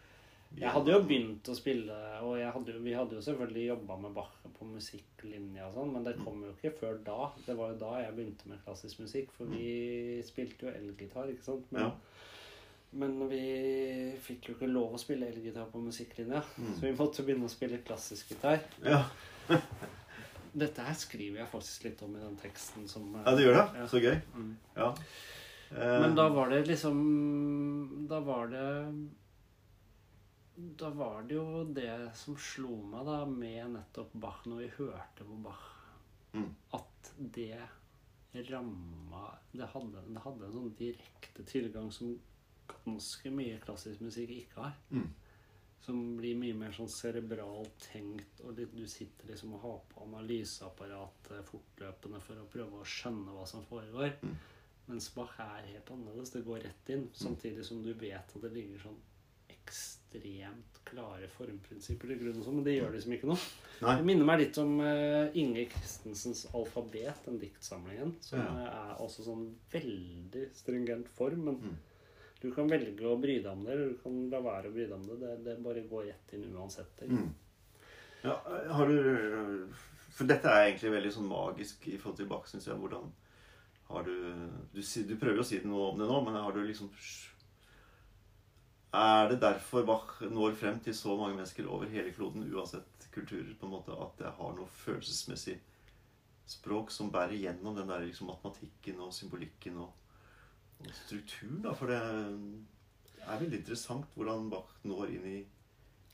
jeg 0.58 0.70
hadde 0.72 0.92
jo 0.92 1.00
begynt 1.02 1.48
å 1.52 1.54
spille, 1.56 1.96
og 2.22 2.38
hadde, 2.40 2.72
jo- 2.72 2.82
vi 2.82 2.92
hadde 2.96 3.14
jo 3.18 3.20
selvfølgelig 3.20 3.66
jobba 3.68 3.96
med 4.00 4.14
Bach 4.14 4.30
på 4.58 4.64
musikklinja 4.70 5.66
og 5.68 5.74
sånn, 5.74 5.92
men 5.92 6.04
det 6.04 6.16
kom 6.24 6.42
jo 6.42 6.52
ikke 6.54 6.72
før 6.78 6.98
da. 7.04 7.30
Det 7.46 7.56
var 7.56 7.72
jo 7.72 7.78
da 7.78 7.90
jeg 8.02 8.14
begynte 8.16 8.48
med 8.48 8.64
klassisk 8.64 9.00
musikk, 9.00 9.30
for 9.36 9.44
vi 9.46 10.22
spilte 10.24 10.66
jo 10.66 10.72
elgitar, 10.72 11.28
ikke 11.28 11.44
sant. 11.44 11.66
Men, 11.72 11.82
Ja. 11.82 11.90
men 12.92 13.28
vi 13.28 14.14
fikk 14.22 14.48
jo 14.48 14.54
ikke 14.54 14.72
lov 14.72 14.94
å 14.94 14.98
spille 14.98 15.26
elgitar 15.28 15.66
på 15.70 15.78
musikklinja, 15.82 16.42
Mm. 16.58 16.74
så 16.74 16.80
vi 16.80 16.92
måtte 16.92 17.22
begynne 17.26 17.44
å 17.44 17.50
spille 17.50 17.78
klassisk 17.84 18.28
gitar. 18.30 18.60
Ja, 18.84 19.04
Dette 20.56 20.80
her 20.80 20.94
skriver 20.94 21.42
jeg 21.42 21.48
faktisk 21.52 21.84
litt 21.84 22.02
om 22.02 22.14
i 22.16 22.20
den 22.22 22.36
teksten 22.40 22.86
som 22.88 23.12
ja 23.12 23.34
du 23.36 23.42
gjør 23.44 23.58
det? 23.58 23.64
Ja. 23.76 23.86
Så 23.92 24.00
gøy. 24.00 24.14
Mm. 24.34 24.54
Ja. 24.74 24.94
Eh, 25.76 26.00
Men 26.00 26.14
da 26.16 26.28
var 26.32 26.48
det 26.48 26.62
liksom 26.68 28.06
Da 28.08 28.20
var 28.20 28.46
det 28.48 28.64
Da 30.56 30.88
var 30.90 31.22
det 31.28 31.36
jo 31.36 31.64
det 31.76 31.90
som 32.16 32.36
slo 32.40 32.78
meg 32.88 33.04
da 33.04 33.18
med 33.28 33.74
nettopp 33.74 34.14
Bach, 34.16 34.44
når 34.48 34.62
vi 34.62 34.68
hørte 34.78 35.26
på 35.28 35.40
Bach, 35.44 35.64
Mm. 36.36 36.54
at 36.76 37.12
det 37.32 37.60
ramma 38.50 39.38
det 39.52 39.66
hadde, 39.72 40.02
det 40.08 40.20
hadde 40.20 40.44
en 40.44 40.52
sånn 40.52 40.74
direkte 40.76 41.44
tilgang 41.48 41.90
som 41.92 42.18
ganske 42.84 43.30
mye 43.32 43.60
klassisk 43.62 44.02
musikk 44.04 44.30
ikke 44.34 44.60
har. 44.60 44.74
Mm. 44.90 45.06
Som 45.86 46.16
blir 46.18 46.36
mye 46.36 46.56
mer 46.58 46.74
sånn 46.76 46.90
cerebralt 46.90 47.78
tenkt, 47.92 48.40
og 48.44 48.56
du 48.56 48.86
sitter 48.90 49.30
liksom 49.30 49.54
og 49.54 49.62
har 49.62 49.80
på 49.92 50.04
analyseapparatet 50.08 51.46
fortløpende 51.48 52.20
for 52.20 52.42
å 52.42 52.48
prøve 52.52 52.80
å 52.82 52.84
skjønne 52.84 53.32
hva 53.36 53.46
som 53.48 53.64
foregår. 53.64 54.16
Mm. 54.22 54.36
Mens 54.88 55.08
Bach 55.14 55.38
er 55.40 55.66
helt 55.72 55.90
annerledes. 55.90 56.30
Det 56.34 56.44
går 56.46 56.60
rett 56.66 56.90
inn. 56.94 57.08
Samtidig 57.14 57.64
som 57.64 57.82
du 57.82 57.92
vet 57.94 58.36
at 58.36 58.42
det 58.42 58.52
ligger 58.52 58.78
sånn 58.88 59.00
ekstremt 59.66 60.78
klare 60.86 61.26
formprinsipper 61.34 62.12
til 62.12 62.20
grunn, 62.20 62.42
sånn, 62.44 62.54
men 62.60 62.64
det 62.66 62.76
gjør 62.78 62.94
liksom 62.94 63.12
ikke 63.16 63.28
noe. 63.32 63.40
Nei. 63.82 63.96
Det 63.98 64.06
minner 64.08 64.24
meg 64.28 64.38
litt 64.44 64.58
om 64.62 64.78
uh, 64.80 65.26
Inge 65.36 65.66
Christensens 65.72 66.46
'Alfabet', 66.52 67.24
den 67.26 67.40
diktsamlingen. 67.42 68.14
Som 68.24 68.38
Ja. 68.38 68.46
eh, 68.46 68.92
er 68.92 69.02
også 69.02 69.24
sånn 69.26 69.48
veldig 69.72 70.46
stringent 70.54 71.08
form. 71.08 71.44
Men 71.44 71.56
Mm. 71.56 71.76
du 72.40 72.52
kan 72.52 72.68
velge 72.68 73.02
å 73.02 73.20
bry 73.20 73.38
deg 73.42 73.50
om 73.52 73.64
det, 73.64 73.72
eller 73.72 73.88
du 73.90 73.96
kan 73.98 74.30
la 74.30 74.40
være 74.40 74.68
å 74.70 74.72
bry 74.72 74.86
deg 74.86 74.92
om 74.92 75.02
det. 75.06 75.18
Det, 75.20 75.44
det 75.44 75.62
bare 75.64 75.82
går 75.88 76.06
rett 76.06 76.32
inn 76.34 76.54
uansett. 76.54 77.02
Mm. 77.08 77.32
Ja, 78.24 78.40
har 78.72 78.86
du 78.86 79.68
For 80.16 80.24
dette 80.24 80.46
er 80.48 80.70
egentlig 80.72 80.90
veldig 80.94 81.12
sånn 81.12 81.28
magisk 81.28 81.86
i 81.88 81.98
forhold 81.98 82.16
til 82.16 82.26
Bach, 82.26 82.46
syns 82.48 82.64
jeg. 82.66 82.74
Hvordan 82.80 83.10
har 83.90 84.02
du 84.02 84.14
du, 84.72 84.80
du 84.80 85.16
prøver 85.16 85.36
jo 85.36 85.42
å 85.42 85.44
si 85.44 85.58
noe 85.60 85.90
om 85.92 85.98
det 85.98 86.06
nå, 86.08 86.24
men 86.24 86.34
har 86.34 86.52
du 86.52 86.62
liksom 86.64 86.88
Er 88.94 89.28
det 89.28 89.40
derfor 89.42 89.84
Bach 89.84 90.20
når 90.30 90.54
frem 90.56 90.78
til 90.80 90.94
så 90.94 91.16
mange 91.18 91.36
mennesker 91.36 91.66
over 91.68 91.86
hele 91.90 92.12
kloden, 92.12 92.46
uansett 92.54 93.08
kulturer, 93.12 93.54
på 93.60 93.66
en 93.66 93.72
måte, 93.72 93.92
at 93.92 94.18
det 94.18 94.32
har 94.38 94.52
noe 94.56 94.68
følelsesmessig 94.68 95.58
språk 96.46 96.90
som 96.94 97.10
bærer 97.10 97.34
gjennom 97.34 97.74
den 97.76 97.88
der 97.90 98.04
liksom 98.06 98.28
matematikken 98.30 99.00
og 99.02 99.12
symbolikken 99.14 99.76
og, 99.82 99.92
og 100.80 100.92
strukturen? 100.94 101.62
da, 101.64 101.72
For 101.74 101.90
det 101.90 101.98
er 101.98 103.40
veldig 103.40 103.58
interessant 103.58 104.06
hvordan 104.14 104.50
Bach 104.52 104.70
når 104.86 105.06
inn 105.16 105.26
i 105.32 105.38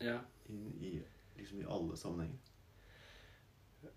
Ja. 0.03 0.19
inn 0.49 0.73
i, 0.83 0.97
liksom 1.39 1.61
i 1.61 1.69
alle 1.71 1.97
sammenhenger. 1.97 2.39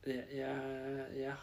Jeg, 0.05 0.25
jeg, 0.33 1.05
jeg, 1.17 1.35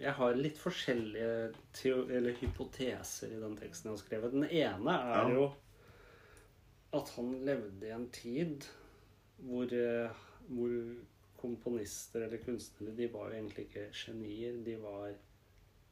jeg 0.00 0.12
har 0.18 0.34
litt 0.36 0.58
forskjellige 0.60 2.34
hypoteser 2.40 3.32
i 3.32 3.40
den 3.40 3.56
teksten 3.60 3.88
jeg 3.90 3.94
har 3.96 4.02
skrevet. 4.02 4.32
Den 4.36 4.48
ene 4.50 4.96
er 4.96 5.30
Ja. 5.30 5.36
jo 5.36 5.46
at 7.00 7.08
han 7.16 7.44
levde 7.46 7.86
i 7.86 7.90
en 7.94 8.08
tid 8.10 8.64
hvor, 9.38 9.72
eh, 9.72 10.10
hvor 10.48 10.72
komponister 11.40 12.24
eller 12.26 12.38
kunstnere 12.44 12.96
de 12.96 13.06
var 13.12 13.30
jo 13.30 13.36
egentlig 13.40 13.66
ikke 13.68 13.90
genier. 13.92 14.56
De 14.64 14.76
var, 14.82 15.12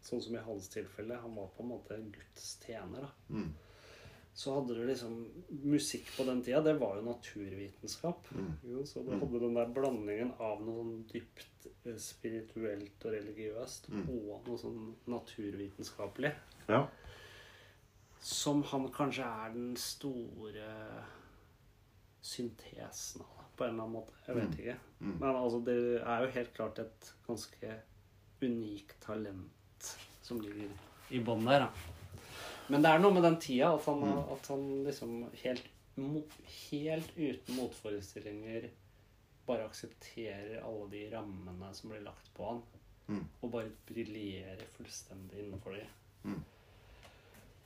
sånn 0.04 0.22
som 0.24 0.34
i 0.36 0.42
hans 0.46 0.68
tilfelle, 0.72 1.16
han 1.20 1.34
var 1.36 1.50
på 1.56 1.62
en 1.62 1.68
måte 1.74 1.98
Guds 2.12 2.58
tjener. 2.64 3.00
da. 3.06 3.10
Mm. 3.30 3.52
Så 4.34 4.50
hadde 4.56 4.74
du 4.74 4.80
liksom 4.88 5.12
Musikk 5.62 6.08
på 6.16 6.24
den 6.26 6.40
tida, 6.42 6.60
det 6.60 6.72
var 6.80 6.96
jo 6.96 7.04
naturvitenskap. 7.06 8.26
Mm. 8.34 8.52
Jo, 8.72 8.82
så 8.84 9.04
du 9.04 9.12
Mm. 9.12 9.20
hadde 9.20 9.40
den 9.40 9.54
der 9.54 9.66
blandingen 9.76 10.32
av 10.40 10.60
noe 10.64 10.82
sånn 10.82 11.04
dypt 11.12 11.68
eh, 11.86 11.96
spirituelt 11.96 13.04
og 13.04 13.12
religiøst 13.12 13.88
Mm. 13.90 14.08
og 14.10 14.48
noe 14.48 14.58
sånn 14.58 14.94
naturvitenskapelig. 15.06 16.32
Ja. 16.68 16.88
Som 18.24 18.62
han 18.70 18.86
kanskje 18.94 19.24
er 19.26 19.52
den 19.52 19.74
store 19.76 20.64
syntesen 22.24 23.20
av. 23.22 23.40
på 23.56 23.64
en 23.64 23.70
eller 23.70 23.82
annen 23.84 23.92
måte. 23.94 24.12
Jeg 24.26 24.34
vet 24.36 24.48
Mm. 24.48 24.58
ikke. 24.58 24.76
Mm. 25.00 25.18
Men 25.20 25.36
altså, 25.36 25.58
det 25.64 26.02
er 26.02 26.20
jo 26.24 26.30
helt 26.32 26.54
klart 26.54 26.78
et 26.82 27.12
ganske 27.26 27.74
unikt 28.42 28.96
talent 29.00 29.98
som 30.22 30.40
ligger 30.40 30.70
i 31.10 31.20
bånn 31.22 31.44
der, 31.46 31.60
da. 31.60 31.68
Men 32.68 32.82
det 32.82 32.90
er 32.90 32.98
noe 32.98 33.12
med 33.14 33.22
den 33.22 33.36
tida 33.38 33.74
at 33.74 33.84
han, 33.84 34.00
Mm. 34.00 34.32
at 34.32 34.46
han 34.48 34.84
liksom 34.84 35.30
helt, 35.44 35.68
helt 36.70 37.16
uten 37.16 37.54
motforestillinger 37.56 38.70
bare 39.46 39.68
aksepterer 39.68 40.64
alle 40.64 40.90
de 40.90 41.10
rammene 41.14 41.72
som 41.74 41.90
blir 41.90 42.02
lagt 42.02 42.34
på 42.34 42.48
han, 42.48 42.62
Mm. 43.08 43.24
og 43.42 43.50
bare 43.52 43.70
briljerer 43.86 44.66
fullstendig 44.78 45.38
innenfor 45.44 45.74
de. 45.76 45.86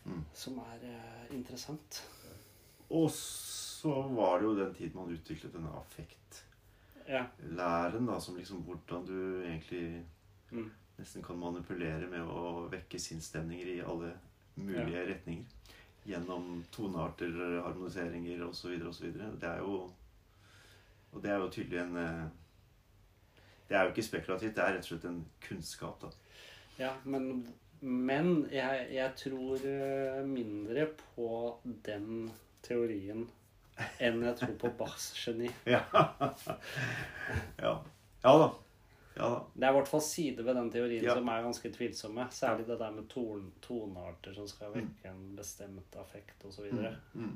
Mm. 0.08 0.22
Som 0.34 0.58
er 0.64 0.84
eh, 0.88 1.34
interessant. 1.36 2.02
Og 2.90 3.10
så 3.12 3.92
var 4.14 4.38
det 4.40 4.46
jo 4.48 4.54
den 4.58 4.74
tid 4.74 4.94
man 4.96 5.12
utviklet 5.12 5.52
denne 5.52 5.68
affektlæren, 5.76 6.44
Ja. 7.08 7.24
da, 8.06 8.18
som 8.20 8.36
liksom 8.36 8.62
hvordan 8.64 9.06
du 9.06 9.42
egentlig 9.44 10.04
Mm. 10.50 10.70
nesten 10.98 11.22
kan 11.22 11.36
manipulere 11.38 12.06
med 12.08 12.20
å 12.24 12.68
vekke 12.72 12.98
sinnsstemninger 12.98 13.66
i 13.76 13.80
alle 13.84 14.14
mulige 14.56 15.04
retninger. 15.10 15.44
Gjennom 16.06 16.64
tonearter, 16.72 17.60
harmoniseringer 17.62 18.42
osv. 18.48 18.80
osv. 18.88 19.12
Det 19.40 19.42
er 19.48 19.58
jo 19.58 19.90
Og 21.12 21.22
det 21.22 21.30
er 21.30 21.36
jo 21.38 21.48
tydelig 21.50 21.78
en 21.80 21.96
eh, 21.96 22.28
Det 23.68 23.76
er 23.76 23.82
jo 23.84 23.90
ikke 23.92 24.02
spekulativt, 24.02 24.54
det 24.56 24.64
er 24.64 24.72
rett 24.72 24.78
og 24.84 24.84
slett 24.88 25.04
en 25.04 25.24
kunnskap, 25.40 26.00
da. 26.00 26.08
Ja, 26.78 26.92
men, 27.04 27.46
men 27.80 28.48
jeg, 28.52 28.86
jeg 28.94 29.12
tror 29.20 29.66
eh, 29.66 30.22
mindre 30.26 30.86
på 31.14 31.28
den 31.86 32.30
teorien 32.66 33.26
enn 34.02 34.22
jeg 34.26 34.38
tror 34.40 34.54
på 34.58 34.70
Bachs 34.78 35.12
geni. 35.20 35.50
Ja. 35.74 35.82
ja. 37.62 37.74
ja 38.24 38.32
da. 38.42 38.48
Ja. 39.18 39.28
Det 39.54 39.66
er 39.66 39.72
i 39.72 39.76
hvert 39.76 39.90
fall 39.90 40.02
sider 40.02 40.46
ved 40.46 40.54
den 40.58 40.70
teorien 40.70 41.04
Ja. 41.04 41.14
som 41.14 41.28
er 41.30 41.42
ganske 41.46 41.70
tvilsomme. 41.74 42.26
Særlig 42.34 42.66
det 42.68 42.78
der 42.78 42.90
med 42.94 43.08
ton, 43.10 43.52
tonearter 43.62 44.34
som 44.34 44.46
skal 44.50 44.74
vekke 44.74 45.10
en 45.10 45.36
bestemt 45.38 45.96
affekt 45.98 46.44
osv. 46.46 46.68
Mm. 46.72 46.98
Mm. 47.14 47.32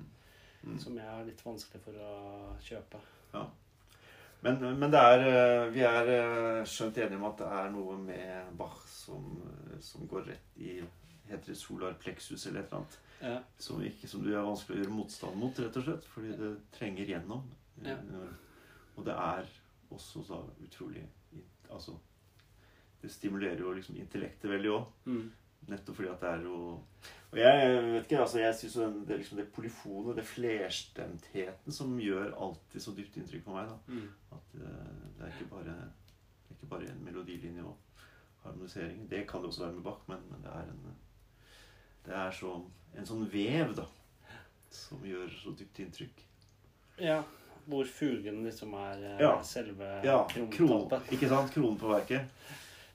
Mm. 0.63 0.79
Som 0.79 0.99
jeg 0.99 1.07
er 1.11 1.27
litt 1.27 1.43
vanskelig 1.47 1.83
for 1.83 1.99
å 1.99 2.13
kjøpe. 2.63 3.01
Men, 4.43 4.79
men 4.79 4.91
det 4.91 4.99
er, 4.99 5.21
eh, 5.29 5.69
vi 5.71 5.85
er 5.87 6.09
eh, 6.11 6.65
skjønt 6.67 6.99
enige 6.99 7.19
om 7.21 7.29
at 7.29 7.39
det 7.39 7.49
er 7.61 7.69
noe 7.71 7.95
med 8.03 8.51
Bach 8.59 8.81
som, 8.91 9.29
eh, 9.47 9.77
som 9.85 10.09
går 10.11 10.27
rett 10.33 10.59
i 10.59 10.81
Heter 11.29 11.53
det 11.53 11.57
solar 11.57 11.95
plexus 12.03 12.49
eller 12.49 12.65
et 12.65 12.73
eller 12.73 12.81
annet? 12.81 12.97
Ja. 13.23 13.37
Som, 13.63 13.83
ikke, 13.87 14.09
som 14.11 14.25
du 14.25 14.33
er 14.33 14.43
vanskelig 14.43 14.75
å 14.75 14.81
gjøre 14.83 14.95
motstand 14.97 15.39
mot, 15.39 15.61
rett 15.63 15.79
og 15.79 15.85
slett. 15.87 16.09
Fordi 16.11 16.33
det 16.37 16.51
trenger 16.75 17.13
gjennom. 17.15 17.47
Ja. 17.87 17.95
Og 18.99 19.07
det 19.07 19.15
er 19.15 19.47
også 19.95 20.25
da 20.29 20.43
utrolig 20.67 21.07
Altså 21.73 21.95
Det 23.01 23.09
stimulerer 23.11 23.63
jo 23.63 23.73
liksom 23.73 23.97
intellektet 23.97 24.51
veldig 24.51 24.75
òg. 24.75 24.91
Mm. 25.07 25.31
Nettopp 25.71 25.97
fordi 25.97 26.11
at 26.11 26.27
det 26.27 26.35
er 26.35 26.45
jo 26.51 26.59
Og 27.33 27.39
jeg 27.41 27.69
vet 27.93 28.03
ikke, 28.05 28.19
altså 28.21 28.39
jeg 28.43 28.55
syns 28.59 28.75
det, 29.09 29.17
liksom 29.23 29.39
det 29.41 29.47
polyfone, 29.57 30.13
det 30.19 30.25
flerstemtheten, 30.29 31.73
som 31.73 31.95
gjør 32.01 32.35
alltid 32.37 32.83
så 32.85 32.93
dypt 32.97 33.17
inntrykk 33.17 33.45
på 33.47 33.55
meg. 33.57 33.71
da 33.71 33.79
Mm. 33.89 34.09
At 34.37 34.55
eh, 34.61 34.99
det 35.17 35.25
er 35.27 35.33
ikke 35.33 35.51
bare, 35.55 35.77
det 35.77 36.51
er 36.51 36.59
ikke 36.59 36.69
bare 36.75 36.91
en 36.93 37.05
melodilinje 37.07 37.65
og 37.65 37.77
harmonisering. 38.45 39.07
Det 39.11 39.27
kan 39.29 39.41
det 39.41 39.49
også 39.49 39.65
være 39.65 39.73
med 39.79 39.83
Bach, 39.87 40.03
men, 40.09 40.19
men 40.31 40.43
det 40.45 40.51
er 40.53 40.69
en 40.75 40.97
Det 42.05 42.15
er 42.19 42.31
så, 42.35 42.53
en 42.99 43.07
sånn 43.07 43.29
vev, 43.31 43.77
da, 43.77 43.85
som 44.71 44.99
gjør 45.07 45.31
så 45.31 45.53
dypt 45.57 45.79
inntrykk. 45.79 46.25
Ja. 46.99 47.23
Hvor 47.65 47.87
fugen 47.87 48.43
liksom 48.45 48.75
er 48.75 49.05
eh, 49.07 49.21
Ja. 49.23 49.37
selve 49.43 49.89
Ja, 50.05 50.25
kron, 50.29 50.91
ikke 51.15 51.29
sant? 51.31 51.53
Kronen 51.55 51.79
på 51.79 51.89
verket. 51.89 52.27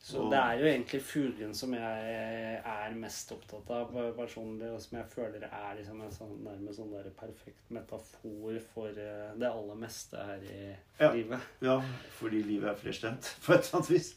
Så 0.08 0.22
det 0.32 0.38
er 0.40 0.60
jo 0.62 0.68
egentlig 0.70 1.00
fuglen 1.04 1.54
som 1.58 1.74
jeg 1.76 2.60
er 2.64 2.94
mest 2.96 3.32
opptatt 3.36 3.72
av 3.76 3.90
personlig, 4.16 4.70
og 4.72 4.80
som 4.80 4.98
jeg 5.02 5.10
føler 5.12 5.44
er 5.50 5.74
liksom 5.82 6.00
en 6.06 6.14
sånn, 6.16 6.36
nærmest 6.46 6.80
sånn 6.80 6.94
der 6.94 7.10
perfekt 7.18 7.74
metafor 7.76 8.60
for 8.74 8.88
eh, 9.04 9.34
det 9.36 9.50
aller 9.50 9.76
meste 9.82 10.22
her 10.30 10.46
i 10.48 10.62
Ja. 11.02 11.10
livet. 11.12 11.50
Ja, 11.62 11.76
fordi 12.22 12.40
livet 12.48 12.70
er 12.72 12.80
flerstemt 12.80 13.34
på 13.44 13.54
et 13.58 13.66
eller 13.66 13.82
annet 13.82 13.92
vis. 13.98 14.14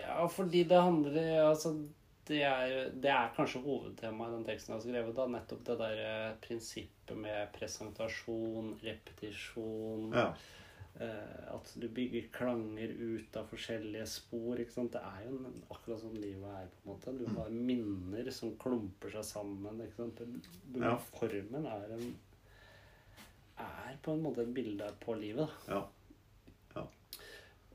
Ja, 0.00 0.26
fordi 0.28 0.64
det 0.68 0.80
handler 0.82 1.20
Altså, 1.44 1.76
det 2.26 2.42
er, 2.42 2.90
det 2.90 3.10
er 3.12 3.30
kanskje 3.36 3.62
hovedtemaet 3.62 4.32
i 4.32 4.36
den 4.38 4.44
teksten 4.48 4.72
jeg 4.72 4.80
har 4.80 4.84
skrevet, 4.88 5.14
da. 5.16 5.28
Nettopp 5.30 5.62
det 5.70 5.78
der 5.84 6.02
eh, 6.08 6.34
prinsippet 6.42 7.16
med 7.22 7.54
presentasjon, 7.54 8.74
repetisjon 8.82 10.10
Ja. 10.16 10.26
Eh, 11.00 11.54
at 11.54 11.72
du 11.80 11.88
bygger 11.88 12.28
klanger 12.30 12.88
ut 13.00 13.36
av 13.36 13.48
forskjellige 13.50 14.06
spor. 14.06 14.56
ikke 14.62 14.70
sant? 14.76 14.92
Det 14.92 15.00
er 15.02 15.24
jo 15.26 15.36
en, 15.40 15.56
akkurat 15.70 16.00
som 16.00 16.14
livet 16.14 16.44
er. 16.44 16.68
på 16.68 16.84
en 16.84 16.92
måte. 16.94 17.18
Du 17.18 17.24
Mm. 17.26 17.36
har 17.36 17.50
minner 17.50 18.30
som 18.30 18.56
klumper 18.56 19.10
seg 19.10 19.24
sammen. 19.24 19.80
ikke 19.80 19.96
sant? 19.96 20.16
Du, 20.72 20.80
Ja. 20.80 20.96
Formen 20.96 21.66
er 21.66 21.92
en 21.92 22.14
er 23.58 23.96
på 24.02 24.12
en 24.12 24.22
måte 24.22 24.42
et 24.42 24.54
bilde 24.54 24.88
på 25.00 25.14
livet. 25.18 25.48
da. 25.66 25.74
Ja. 25.74 25.86
Ja. 26.76 26.86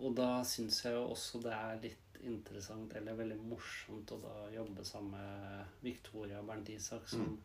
Og 0.01 0.15
da 0.15 0.41
syns 0.43 0.81
jeg 0.83 0.93
jo 0.93 1.05
også 1.13 1.41
det 1.43 1.51
er 1.53 1.79
litt 1.81 2.21
interessant, 2.23 2.93
eller 2.95 3.15
veldig 3.15 3.37
morsomt, 3.47 4.11
å 4.11 4.21
da 4.21 4.49
jobbe 4.51 4.83
sammen 4.85 5.11
med 5.11 5.65
Victoria 5.81 6.41
Bernt 6.41 6.69
Isak, 6.69 7.07
som, 7.07 7.21
Mm. 7.21 7.37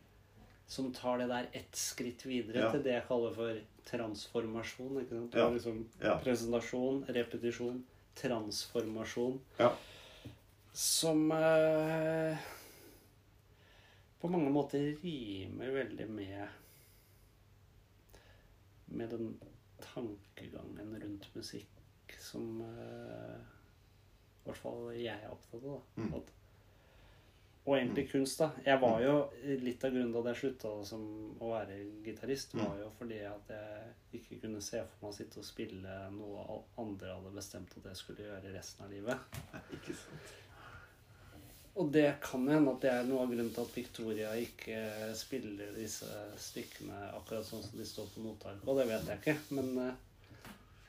Som 0.67 0.93
tar 0.97 1.19
det 1.19 1.27
der 1.29 1.49
ett 1.53 1.77
skritt 1.77 2.25
videre 2.27 2.63
Ja. 2.65 2.71
til 2.73 2.83
det 2.83 2.93
jeg 2.95 3.07
kaller 3.09 3.35
for 3.35 3.59
transformasjon. 3.85 5.01
ikke 5.03 5.11
sant? 5.19 5.35
Ja. 5.35 5.49
liksom 5.51 5.89
Ja. 6.01 6.19
Presentasjon, 6.25 7.05
repetisjon, 7.09 7.85
transformasjon. 8.17 9.41
Ja. 9.59 9.73
Som 10.73 11.31
eh, 11.33 12.37
på 14.21 14.29
mange 14.29 14.51
måter 14.51 14.97
rimer 15.03 15.71
veldig 15.71 16.09
med 16.11 16.49
Med 18.87 19.11
den 19.11 19.41
tankegangen 19.81 20.97
rundt 21.03 21.29
musikk 21.35 22.15
som 22.21 22.61
eh, 22.63 23.41
i 24.45 24.47
hvert 24.49 24.61
fall 24.61 24.91
jeg 24.97 25.17
er 25.25 25.31
opptatt 25.33 25.63
av. 25.65 25.81
da. 25.97 26.03
Mm. 26.03 26.15
At, 26.19 26.33
og 27.65 27.77
egentlig 27.79 28.11
kunst, 28.11 28.39
da. 28.43 28.51
Jeg 28.67 28.81
var 28.83 28.99
jo 29.01 29.13
Litt 29.65 29.85
av 29.85 29.91
grunnen 29.95 30.13
til 30.13 30.21
at 30.21 30.27
jeg 30.35 30.41
slutta 30.43 30.69
å 31.41 31.51
være 31.51 31.79
gitarist, 32.05 32.55
var 32.59 32.75
Mm. 32.75 32.81
jo 32.83 32.91
fordi 32.99 33.21
at 33.25 33.49
jeg 33.49 34.21
ikke 34.21 34.41
kunne 34.43 34.61
se 34.61 34.83
for 34.85 35.07
meg 35.07 35.13
å 35.15 35.17
sitte 35.17 35.39
og 35.41 35.45
spille 35.49 35.95
noe 36.13 36.59
andre 36.79 37.15
hadde 37.15 37.33
bestemt 37.35 37.73
at 37.79 37.85
jeg 37.89 37.97
skulle 37.97 38.27
gjøre 38.27 38.53
resten 38.55 38.85
av 38.85 38.91
livet. 38.91 39.19
Ikke 39.73 39.95
sant. 39.97 40.35
Og 41.77 41.89
det 41.91 42.21
kan 42.23 42.45
hende 42.49 42.71
at 42.71 42.81
det 42.85 42.91
er 42.93 43.05
noe 43.09 43.23
av 43.25 43.33
grunnen 43.33 43.51
til 43.51 43.65
at 43.65 43.75
Victoria 43.77 44.35
ikke 44.39 45.15
spiller 45.19 45.73
disse 45.75 46.07
stykkene 46.39 47.01
akkurat 47.17 47.45
sånn 47.49 47.65
som 47.65 47.79
de 47.81 47.85
står 47.89 48.07
på 48.15 48.23
noteark. 48.23 48.61
Og 48.69 48.77
det 48.79 48.87
vet 48.93 49.09
jeg 49.11 49.19
ikke, 49.25 49.39
men 49.57 49.79
eh, 49.89 49.95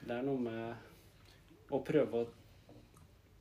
det 0.06 0.12
er 0.20 0.28
noe 0.28 0.38
med 0.44 1.72
å 1.74 1.80
prøve 1.88 2.22
å 2.22 2.28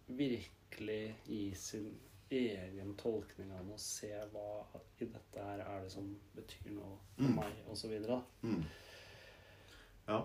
virkelig 0.09 1.14
gi 1.29 1.42
sin 1.59 1.90
egen 2.38 2.94
tolkning 3.01 3.53
av 3.53 3.64
noe, 3.66 3.79
se 3.81 4.11
hva 4.33 4.49
i 5.01 5.05
dette 5.05 5.44
her 5.44 5.61
er 5.64 5.83
det 5.85 5.92
som 5.92 6.09
betyr 6.37 6.73
noe 6.77 6.97
for 7.16 7.29
Mm. 7.29 7.37
meg, 7.37 7.53
osv. 7.70 7.94
Mm. 8.42 8.64
Ja. 10.09 10.20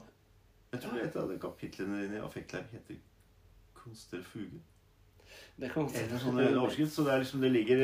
Jeg 0.71 0.81
tror 0.81 0.99
et 1.01 1.15
av 1.15 1.29
de 1.29 1.37
kapitlene 1.41 2.01
dine 2.03 2.19
i 2.19 2.25
Affektlære 2.25 2.67
heter 2.71 2.95
'Kunst 3.75 4.11
der 4.11 4.21
fuge'. 4.21 4.59
Det 5.59 5.71
kan 5.71 5.83
En 5.83 6.19
sånn 6.19 6.39
overskrift, 6.39 6.91
så 6.93 7.03
det, 7.03 7.13
er 7.13 7.19
liksom, 7.19 7.41
det 7.41 7.51
ligger, 7.51 7.77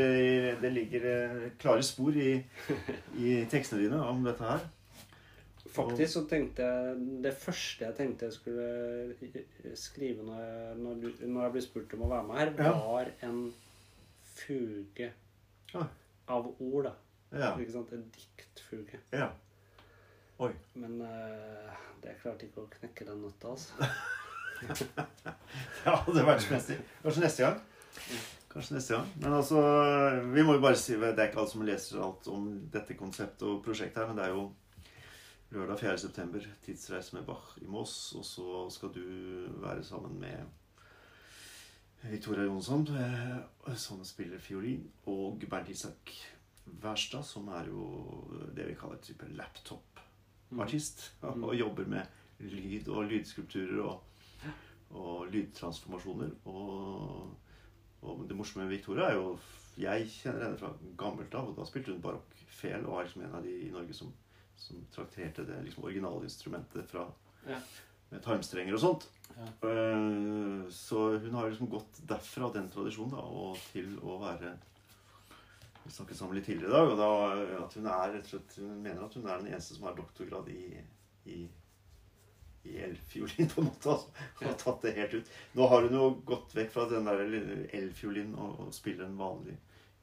det 0.61 0.71
ligger 0.73 1.05
eh, 1.05 1.51
klare 1.59 1.83
spor 1.83 2.11
i, 2.15 2.43
i 3.17 3.45
tekstene 3.49 3.81
dine 3.83 4.01
om 4.01 4.23
dette 4.23 4.43
her. 4.43 4.59
Faktisk 5.75 6.13
så 6.13 6.21
tenkte 6.29 6.63
jeg 6.63 7.21
Det 7.23 7.33
første 7.33 7.85
jeg 7.85 7.95
tenkte 7.97 8.25
jeg 8.25 8.33
skulle 8.33 9.75
skrive 9.75 10.23
når 10.23 10.39
jeg, 10.41 10.77
når 10.77 10.93
du, 11.01 11.07
når 11.27 11.41
jeg 11.43 11.51
ble 11.51 11.61
spurt 11.61 11.93
om 11.97 12.01
å 12.05 12.09
være 12.09 12.27
med 12.27 12.37
her, 12.37 12.51
var 12.79 13.11
en 13.27 13.53
fuge 14.35 15.11
Ah. 15.75 15.87
av 16.27 16.47
ord. 16.61 16.85
da. 16.85 16.93
Ja. 17.35 17.53
Ikke 17.59 17.71
sant? 17.73 17.91
En 17.95 18.05
diktfuge. 18.15 18.99
ja. 19.11 19.31
Oi. 20.39 20.51
Men 20.75 20.99
uh, 21.01 21.71
det 22.03 22.17
klarte 22.21 22.45
ikke 22.49 22.65
å 22.65 22.69
knekke 22.71 23.05
den 23.07 23.21
nøtta, 23.23 23.53
altså. 23.55 23.87
Ja, 25.85 25.95
det 26.13 26.23
spenstig. 26.43 26.77
Kanskje 27.03 27.23
neste 27.23 27.45
gang. 27.45 27.61
Kanskje 28.51 28.75
neste 28.75 28.97
gang. 28.97 29.07
Men 29.21 29.33
altså, 29.37 29.61
vi 30.33 30.43
må 30.43 30.57
jo 30.57 30.63
bare 30.63 30.79
si 30.79 30.95
Det 30.95 31.13
er 31.19 31.29
ikke 31.29 31.39
alle 31.43 31.51
som 31.51 31.65
leser 31.67 32.03
alt 32.03 32.27
om 32.31 32.45
dette 32.71 32.95
konseptet 32.99 33.47
og 33.47 33.63
prosjektet 33.65 34.01
her, 34.03 34.07
men 34.11 34.19
det 34.19 34.27
er 34.27 34.35
jo 34.35 34.45
lørdag 35.55 35.79
4. 35.79 35.97
september, 36.03 36.45
tidsreise 36.65 37.15
med 37.15 37.25
Bach 37.27 37.53
i 37.61 37.67
Moss, 37.71 37.95
og 38.17 38.25
så 38.27 38.65
skal 38.75 38.91
du 38.95 39.03
være 39.63 39.83
sammen 39.87 40.17
med 40.19 40.43
Victoria 42.11 42.43
Jonsson, 42.45 42.87
eh, 42.97 43.75
som 43.75 44.03
spiller 44.05 44.39
fiolin, 44.39 44.83
og 45.09 45.41
Bernt 45.49 45.69
Isak 45.69 46.11
Wærstad, 46.83 47.23
som 47.25 47.47
er 47.53 47.67
jo 47.69 47.87
det 48.55 48.67
vi 48.67 48.75
kaller 48.79 48.97
type 49.01 49.27
laptop-artist, 49.37 51.11
Mm. 51.21 51.43
og 51.47 51.55
jobber 51.55 51.85
med 51.87 52.05
lyd 52.39 52.87
og 52.89 53.05
lydskulpturer 53.09 53.79
og, 53.81 54.03
og 54.91 55.27
lydtransformasjoner. 55.31 56.29
Og, 56.45 57.31
og 58.01 58.25
det 58.29 58.35
morsomme 58.37 58.65
med 58.67 58.75
Victoria 58.77 59.09
er 59.09 59.15
jo 59.19 59.39
Jeg 59.77 60.05
kjenner 60.07 60.45
henne 60.45 60.57
fra 60.57 60.69
gammelt 60.97 61.33
av, 61.35 61.49
og 61.49 61.57
da 61.57 61.65
spilte 61.67 61.91
hun 61.91 62.01
barokkfel 62.03 62.85
og 62.85 62.99
er 63.01 63.03
liksom 63.09 63.23
en 63.25 63.33
av 63.35 63.43
de 63.43 63.55
i 63.65 63.71
Norge 63.73 63.93
som, 63.97 64.13
som 64.55 64.85
trakterte 64.93 65.43
det 65.43 65.57
liksom 65.65 65.83
originalinstrumentet 65.83 66.87
fra 66.87 67.09
Ja. 67.47 67.57
med 68.11 68.23
tarmstrenger 68.23 68.73
og 68.73 68.79
sånt. 68.79 69.07
Ja. 69.33 69.47
Eh, 69.69 70.69
Så 70.69 71.17
hun 71.17 71.33
har 71.33 71.49
liksom 71.49 71.69
gått 71.69 71.99
derfra, 72.07 72.51
den 72.53 72.69
tradisjonen, 72.71 73.15
da, 73.17 73.23
og 73.25 73.57
til 73.73 73.97
å 74.05 74.19
være 74.21 74.53
Vi 75.85 75.91
snakket 75.93 76.17
sammen 76.17 76.37
litt 76.37 76.47
tidligere 76.49 76.71
i 76.71 76.75
dag, 76.75 76.91
og 76.91 76.97
da 76.97 77.09
at 77.65 77.75
hun 77.77 77.85
er 77.91 78.13
rett 78.15 78.25
og 78.25 78.31
slett 78.31 78.55
Hun 78.61 78.79
mener 78.81 79.03
at 79.05 79.13
hun 79.13 79.27
er 79.27 79.37
den 79.43 79.51
eneste 79.51 79.75
som 79.75 79.85
har 79.85 79.97
doktorgrad 79.97 80.47
i, 80.49 80.79
i, 81.29 81.39
i 82.65 82.77
elfiolin, 82.87 83.49
på 83.51 83.61
en 83.61 83.67
måte. 83.69 83.93
Altså. 83.93 84.25
Hun 84.39 84.47
har 84.49 84.57
tatt 84.63 84.81
det 84.87 84.95
helt 84.97 85.13
ut. 85.19 85.33
Nå 85.53 85.67
har 85.69 85.85
hun 85.85 85.97
jo 85.99 86.07
gått 86.25 86.55
vekk 86.57 86.71
fra 86.73 86.87
den 86.89 87.05
der 87.05 87.21
elfiolin 87.81 88.33
og, 88.33 88.63
og 88.65 88.73
spiller 88.73 89.05
en 89.05 89.19
vanlig 89.19 89.57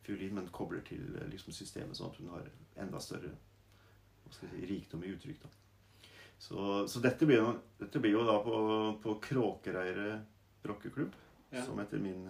fiolin, 0.07 0.35
men 0.39 0.53
kobler 0.55 0.85
til 0.87 1.03
eh, 1.19 1.27
liksom 1.33 1.55
systemet, 1.57 1.99
sånn 1.99 2.11
at 2.13 2.21
hun 2.23 2.31
har 2.37 2.47
enda 2.85 3.01
større 3.03 3.35
si, 4.33 4.47
rikdom 4.71 5.03
i 5.05 5.13
uttrykk. 5.17 5.43
da. 5.43 5.51
Så, 6.43 6.59
så 6.91 6.99
dette, 7.05 7.27
blir 7.29 7.39
jo, 7.39 7.51
dette 7.79 8.01
blir 8.03 8.17
jo 8.17 8.25
da 8.27 8.39
på, 8.43 8.57
på 9.03 9.15
Kråkereire 9.29 10.17
rockeklubb, 10.67 11.13
Ja. 11.53 11.63
som 11.67 11.79
etter 11.83 12.01
min 12.03 12.25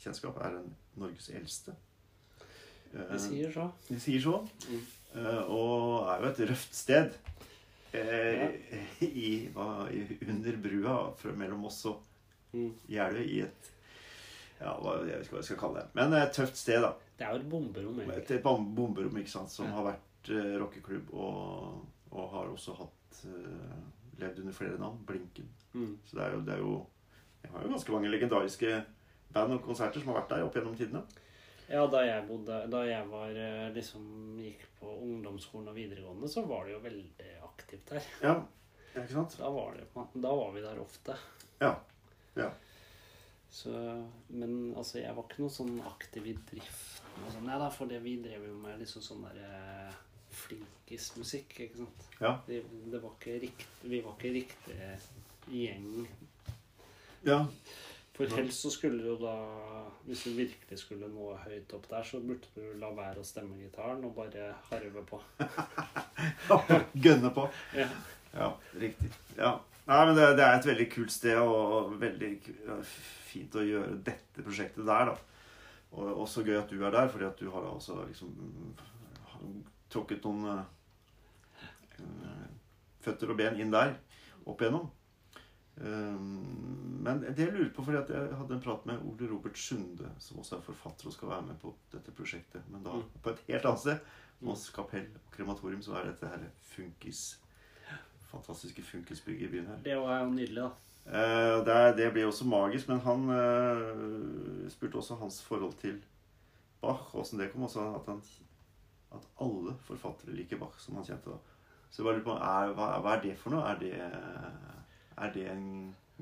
kjennskap 0.00 0.38
er 0.42 0.56
den 0.56 0.70
Norges 0.98 1.28
eldste. 1.30 1.74
Det 2.92 3.04
De 3.12 3.18
sier 3.22 3.52
så. 3.54 3.68
de 3.88 3.98
sier 4.02 4.20
så. 4.24 4.38
Mm. 4.68 4.80
Eh, 5.20 5.42
og 5.52 6.08
er 6.12 6.24
jo 6.24 6.30
et 6.32 6.40
røft 6.50 6.74
sted. 6.76 7.14
Eh, 7.92 8.56
i, 9.04 9.28
hva, 9.52 9.84
i, 9.92 10.02
under 10.32 10.56
brua 10.64 10.96
mellom 11.36 11.68
oss 11.70 11.84
og 11.92 12.08
Mm. 12.52 12.74
Jeløy 12.84 13.22
i 13.32 13.38
et 13.46 13.68
ja, 14.60 14.74
Jeg 14.76 15.06
vet 15.06 15.22
ikke 15.24 15.32
hva 15.32 15.38
jeg 15.40 15.46
skal 15.46 15.58
kalle 15.62 15.80
det. 15.80 15.86
Men 15.96 16.12
et 16.18 16.34
tøft 16.36 16.58
sted, 16.60 16.82
da. 16.84 16.90
Det 17.16 17.24
er 17.24 17.30
jo 17.32 17.38
et 17.40 17.46
bomberom, 17.48 18.00
egentlig. 18.02 18.36
et 18.36 18.42
bomberom 18.76 19.16
ikke 19.22 19.32
sant, 19.32 19.48
som 19.50 19.70
Ja. 19.70 19.72
har 19.78 19.86
vært 19.86 20.28
rockeklubb 20.60 21.14
og, 21.14 21.86
og 22.12 22.28
har 22.34 22.50
også 22.52 22.74
hatt 22.76 22.92
eh, 23.28 23.76
levd 24.20 24.42
under 24.42 24.56
flere 24.56 24.78
navn. 24.80 25.02
Blinken. 25.08 25.50
Mm. 25.74 25.98
Så 26.04 26.18
det 26.18 26.24
er 26.24 26.36
jo, 26.36 26.40
det 26.46 26.56
er 26.56 26.64
jo 26.64 26.72
Jeg 27.42 27.50
har 27.50 27.64
jo 27.64 27.72
ganske 27.72 27.92
mange 27.92 28.10
legendariske 28.12 28.72
band 29.34 29.56
og 29.56 29.64
konserter 29.64 30.00
som 30.00 30.12
har 30.12 30.20
vært 30.20 30.34
der 30.34 30.44
opp 30.46 30.56
gjennom 30.56 30.76
tidene. 30.78 31.02
Ja, 31.72 31.86
da 31.90 32.02
jeg 32.04 32.26
bodde 32.28 32.58
Da 32.70 32.82
jeg 32.86 33.06
var 33.10 33.30
eh, 33.32 33.70
liksom 33.74 34.04
gikk 34.42 34.66
på 34.78 34.90
ungdomsskolen 35.06 35.70
og 35.72 35.78
videregående, 35.78 36.28
så 36.28 36.44
var 36.46 36.66
det 36.66 36.76
jo 36.76 36.82
veldig 36.84 37.30
aktivt 37.46 37.94
der. 37.94 38.10
Ja, 38.22 38.34
ikke 38.92 39.08
sant? 39.14 39.38
Da 39.38 39.48
var, 39.54 39.78
det, 39.78 39.88
da 40.20 40.34
var 40.36 40.52
vi 40.54 40.64
der 40.64 40.82
ofte. 40.82 41.16
Ja. 41.62 41.72
Ja. 42.36 42.50
Så, 43.52 43.70
men 44.28 44.74
altså, 44.76 44.98
jeg 45.02 45.12
var 45.16 45.26
ikke 45.28 45.44
noe 45.44 45.52
sånn 45.52 45.74
aktiv 45.84 46.28
i 46.30 46.34
drift. 46.48 47.02
Sånn. 47.30 47.44
Nei 47.46 47.58
da, 47.60 47.68
for 47.72 47.90
det 47.90 48.00
vi 48.04 48.16
drev 48.24 48.46
jo 48.48 48.54
med 48.58 48.80
liksom 48.80 49.04
sånn 49.04 49.26
der 49.26 49.42
eh, 50.32 50.40
flinkismusikk, 50.40 51.54
ikke 51.66 51.84
sant. 51.84 52.10
Ja. 52.20 52.34
Det, 52.46 52.62
det 52.92 53.00
var 53.02 53.14
ikke 53.18 53.38
rikt, 53.46 53.68
vi 53.84 54.02
var 54.04 54.16
ikke 54.18 54.34
riktig 54.40 54.76
gjeng. 55.52 56.06
ja. 57.28 57.44
For 58.12 58.28
helst 58.36 58.60
så 58.60 58.68
skulle 58.70 59.00
du 59.00 59.14
da 59.24 59.30
Hvis 60.04 60.26
du 60.26 60.34
virkelig 60.36 60.78
skulle 60.78 61.08
nå 61.08 61.30
høyt 61.46 61.70
opp 61.72 61.86
der, 61.88 62.02
så 62.04 62.20
burde 62.20 62.50
du 62.54 62.74
la 62.78 62.90
være 62.92 63.22
å 63.22 63.24
stemme 63.24 63.56
gitaren 63.56 64.04
og 64.04 64.12
bare 64.18 64.50
harve 64.68 65.04
på. 65.08 65.20
Gønne 67.06 67.30
på. 67.32 67.46
Ja. 67.78 67.86
Ja, 68.34 68.48
riktig. 68.80 69.08
Ja. 69.38 69.54
Nei, 69.86 70.00
men 70.06 70.16
det, 70.16 70.26
det 70.38 70.44
er 70.44 70.58
et 70.58 70.66
veldig 70.68 70.88
kult 70.92 71.12
sted, 71.12 71.38
og 71.40 71.96
veldig 72.00 72.30
fint 72.84 73.56
å 73.58 73.64
gjøre 73.64 73.96
dette 74.04 74.44
prosjektet 74.44 74.86
der, 74.86 75.10
da. 75.12 75.16
Og 75.92 76.22
også 76.24 76.44
gøy 76.46 76.60
at 76.60 76.70
du 76.70 76.84
er 76.84 76.94
der, 76.94 77.08
fordi 77.12 77.26
at 77.28 77.40
du 77.40 77.50
har 77.52 77.66
også 77.68 77.98
liksom 78.08 78.36
tråkket 79.92 80.24
noen 80.24 80.62
eh, 81.98 82.50
føtter 83.04 83.30
og 83.32 83.38
ben 83.38 83.58
inn 83.60 83.72
der 83.74 83.96
opp 84.46 84.60
igjennom. 84.62 84.90
Um, 85.82 86.98
men 87.02 87.22
det 87.24 87.46
jeg 87.46 87.52
lurer 87.54 87.70
på, 87.72 87.82
fordi 87.86 87.96
at 88.02 88.10
jeg 88.12 88.34
hadde 88.36 88.54
en 88.54 88.60
prat 88.62 88.82
med 88.86 89.00
Ole 89.08 89.28
Robert 89.30 89.56
Sunde, 89.58 90.10
som 90.20 90.38
også 90.42 90.58
er 90.58 90.66
forfatter 90.66 91.08
og 91.08 91.14
skal 91.14 91.30
være 91.30 91.46
med 91.46 91.56
på 91.62 91.72
dette 91.94 92.12
prosjektet, 92.14 92.66
men 92.70 92.82
da 92.84 92.92
Mm. 92.98 93.06
på 93.22 93.30
et 93.30 93.40
helt 93.48 93.64
annet 93.64 93.80
sted. 93.80 93.98
Mm. 94.40 94.48
Moss 94.48 94.68
kapell 94.70 95.06
og 95.14 95.32
krematorium, 95.32 95.82
så 95.82 95.94
er 95.96 96.04
dette 96.10 96.28
her 96.28 96.44
funkis. 96.74 97.38
Fantastiske 98.30 98.82
funkisbygget 98.82 99.48
i 99.48 99.50
byen 99.52 99.66
her. 99.66 99.76
Det 99.84 99.96
var 99.96 100.22
jo 100.24 100.30
nydelig, 100.30 100.62
da. 100.62 100.70
Eh, 101.06 101.64
det, 101.64 101.96
det 101.96 102.12
ble 102.12 102.26
også 102.26 102.44
magisk, 102.46 102.88
men 102.88 103.00
han 103.00 103.28
eh, 103.30 104.70
spurte 104.70 104.96
også 105.00 105.14
hans 105.18 105.42
forhold 105.42 105.74
til 105.80 106.02
Bach, 106.82 107.14
åssen 107.14 107.38
det 107.38 107.50
kom. 107.52 107.62
Også 107.62 107.80
at, 107.94 108.06
han, 108.06 108.20
at 109.16 109.26
alle 109.44 109.74
forfattere 109.86 110.36
liker 110.36 110.60
Bach, 110.60 110.78
som 110.80 110.98
han 110.98 111.06
kjente 111.06 111.32
da. 111.32 111.38
Så 111.90 112.00
jeg 112.00 112.06
bare 112.08 112.18
lurer 112.18 112.28
på, 112.28 112.36
er, 112.38 112.72
hva, 112.76 112.88
hva 113.04 113.16
er 113.16 113.22
det 113.26 113.34
for 113.40 113.54
noe? 113.54 113.66
Er 113.68 113.80
det, 113.80 113.92
er 115.26 115.34
det 115.34 115.44
en 115.52 115.66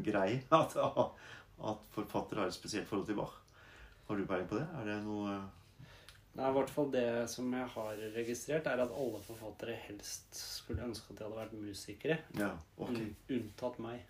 greie 0.00 0.40
at, 0.62 0.76
at 0.76 1.88
forfattere 1.94 2.42
har 2.42 2.50
et 2.50 2.59
spesielt 2.59 2.88
forhold 2.90 3.07
til 3.07 3.18
Bach? 3.20 3.38
Har 4.09 4.18
du 4.18 4.26
peiling 4.26 4.50
på 4.50 4.59
det? 4.59 4.66
Er 4.81 4.88
det 4.88 5.00
noe 5.07 5.38
Nei, 6.31 6.46
i 6.46 6.55
hvert 6.55 6.70
fall 6.70 6.92
det 6.94 7.07
som 7.31 7.48
jeg 7.53 7.66
har 7.72 7.96
registrert, 8.14 8.68
er 8.70 8.85
at 8.85 8.92
alle 8.94 9.18
forfattere 9.26 9.74
helst 9.88 10.37
skulle 10.38 10.85
ønske 10.87 11.11
at 11.11 11.18
de 11.18 11.24
hadde 11.26 11.38
vært 11.40 11.57
musikere. 11.59 12.18
Ja, 12.38 12.53
ok. 12.79 13.00
Unntatt 13.35 13.81
meg. 13.83 14.05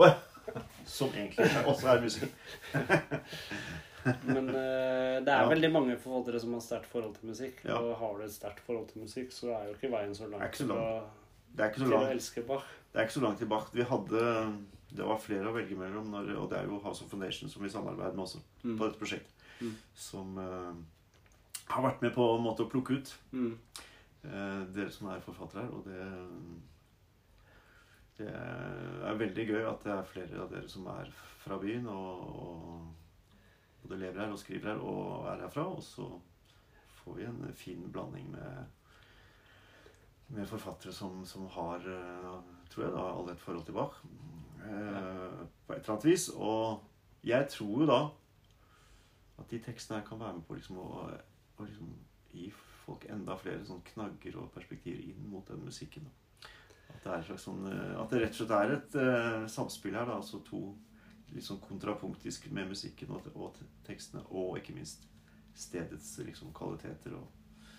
Oi! 0.00 0.08
Som 0.96 1.12
egentlig 1.12 1.50
også 1.66 1.90
er 1.92 2.00
musiker. 2.00 2.32
Men 4.26 4.48
uh, 4.52 5.18
det 5.24 5.32
er 5.32 5.42
Ja. 5.42 5.48
veldig 5.50 5.70
mange 5.74 5.96
forfattere 5.98 6.40
som 6.40 6.52
har 6.54 6.60
sterkt 6.62 6.86
forhold 6.92 7.14
til 7.18 7.28
musikk. 7.32 7.62
Ja. 7.66 7.78
Og 7.80 7.96
har 7.98 8.18
du 8.18 8.24
et 8.24 8.32
sterkt 8.34 8.60
forhold 8.66 8.88
til 8.92 9.02
musikk, 9.02 9.32
så 9.34 9.50
er 9.56 9.68
jo 9.70 9.74
ikke 9.76 9.90
veien 9.92 10.14
så 10.14 10.28
langt 10.30 10.52
til, 10.54 10.70
å, 10.70 11.02
Det 11.56 11.64
er 11.64 11.70
ikke 11.72 11.80
så 11.82 11.88
til 11.90 11.96
å 11.98 12.10
elske 12.14 12.44
Bach. 12.46 12.64
Det 12.92 13.00
er 13.00 13.08
ikke 13.08 13.16
så 13.18 13.24
langt 13.26 13.38
tilbake. 13.42 13.74
Vi 13.74 13.82
hadde 13.82 14.22
Det 14.96 15.04
var 15.04 15.18
flere 15.18 15.50
å 15.50 15.54
velge 15.56 15.76
mellom, 15.76 16.06
når, 16.14 16.28
og 16.38 16.50
det 16.50 16.58
er 16.60 16.68
jo 16.70 16.78
House 16.84 17.02
of 17.04 17.10
Foundation 17.10 17.48
som 17.50 17.62
vi 17.62 17.68
samarbeider 17.68 18.14
med 18.14 18.24
også 18.24 18.38
Mm. 18.64 18.76
på 18.78 18.86
dette 18.86 18.98
prosjektet. 18.98 19.32
Mm. 19.60 19.74
Som 19.94 20.38
uh, 20.38 20.74
har 21.68 21.82
vært 21.82 22.02
med 22.02 22.14
på 22.14 22.24
en 22.36 22.42
måte 22.44 22.62
å 22.64 22.70
plukke 22.70 22.96
ut 23.00 23.14
Mm. 23.32 23.58
uh, 24.24 24.62
dere 24.72 24.90
som 24.90 25.08
er 25.10 25.20
forfattere 25.20 25.62
her. 25.66 25.70
Og 25.74 25.84
det, 25.84 26.06
det 28.18 28.30
er 28.32 29.18
veldig 29.20 29.44
gøy 29.50 29.66
at 29.68 29.82
det 29.84 29.92
er 29.92 30.06
flere 30.08 30.40
av 30.44 30.52
dere 30.54 30.68
som 30.72 30.86
er 30.94 31.10
fra 31.44 31.58
byen 31.60 31.86
og, 31.92 32.22
og 32.46 32.86
både 33.86 34.00
lever 34.00 34.20
her 34.24 34.32
og 34.34 34.38
skriver 34.42 34.72
her 34.72 34.82
og 34.82 35.28
er 35.30 35.44
herfra. 35.46 35.66
Og 35.76 35.82
så 35.82 36.06
får 37.02 37.14
vi 37.20 37.28
en 37.28 37.44
fin 37.54 37.86
blanding 37.92 38.30
med 38.34 38.64
med 40.28 40.46
forfattere 40.50 40.90
som, 40.92 41.20
som 41.24 41.44
har, 41.54 41.76
eh, 41.86 42.38
tror 42.70 42.82
jeg, 42.82 42.92
da, 42.96 43.02
alle 43.14 43.32
et 43.36 43.40
forhold 43.40 43.64
til 43.64 43.74
Bach. 43.76 44.00
eh, 44.64 45.44
På 45.66 45.72
et 45.72 45.78
eller 45.78 45.90
annet 45.94 46.04
vis. 46.04 46.28
Og 46.34 46.82
jeg 47.24 47.46
tror 47.48 47.80
jo 47.84 47.86
da 47.86 48.00
at 49.38 49.50
de 49.50 49.58
tekstene 49.62 50.00
her 50.00 50.06
kan 50.08 50.18
være 50.20 50.34
med 50.34 50.42
på 50.48 50.54
liksom 50.58 50.78
å, 50.82 51.06
å 51.58 51.64
liksom 51.68 51.92
gi 52.32 52.48
folk 52.50 53.06
enda 53.10 53.36
flere 53.38 53.62
sånn 53.68 53.84
knagger 53.86 54.38
og 54.40 54.50
perspektiver 54.54 55.04
inn 55.04 55.28
mot 55.30 55.46
den 55.46 55.62
musikken. 55.62 56.10
At 56.90 57.04
det 57.04 57.12
er 57.12 57.22
slags 57.28 57.46
sånn 57.46 57.62
eh, 57.70 57.94
At 58.00 58.10
det 58.10 58.24
rett 58.24 58.34
og 58.34 58.40
slett 58.40 58.56
er 58.58 58.74
et 58.80 58.98
eh, 59.04 59.46
samspill 59.46 59.94
her. 59.94 60.06
da, 60.10 60.18
altså 60.18 60.42
to 60.42 60.72
sånn 61.42 61.60
kontrapunktisk 61.60 62.46
med 62.54 62.68
musikken 62.70 63.10
og, 63.10 63.26
og 63.34 63.56
tekstene, 63.86 64.22
og 64.30 64.58
ikke 64.58 64.74
minst 64.74 65.04
stedets 65.56 66.18
liksom 66.24 66.52
kvaliteter 66.56 67.16
og 67.18 67.32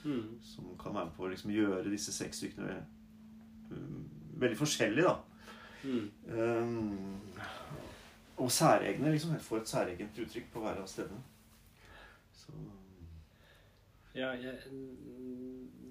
Mm. 0.06 0.38
som 0.44 0.64
kan 0.80 0.94
være 0.94 1.06
med 1.06 1.16
på 1.18 1.24
å 1.26 1.30
liksom 1.32 1.52
gjøre 1.52 1.90
disse 1.92 2.14
seks 2.14 2.38
stykkene 2.38 2.76
um, 3.72 4.06
veldig 4.40 4.58
forskjellige, 4.58 5.04
da. 5.04 5.18
Mm. 5.84 6.12
Um, 6.32 7.20
og 8.38 8.52
særegne, 8.54 9.12
liksom. 9.12 9.34
Får 9.42 9.58
et 9.64 9.68
særegent 9.68 10.20
uttrykk 10.22 10.52
på 10.54 10.62
hver 10.64 10.80
av 10.80 10.88
stedene. 10.88 11.20
Så 12.38 12.54
Ja, 14.16 14.32
jeg, 14.38 14.56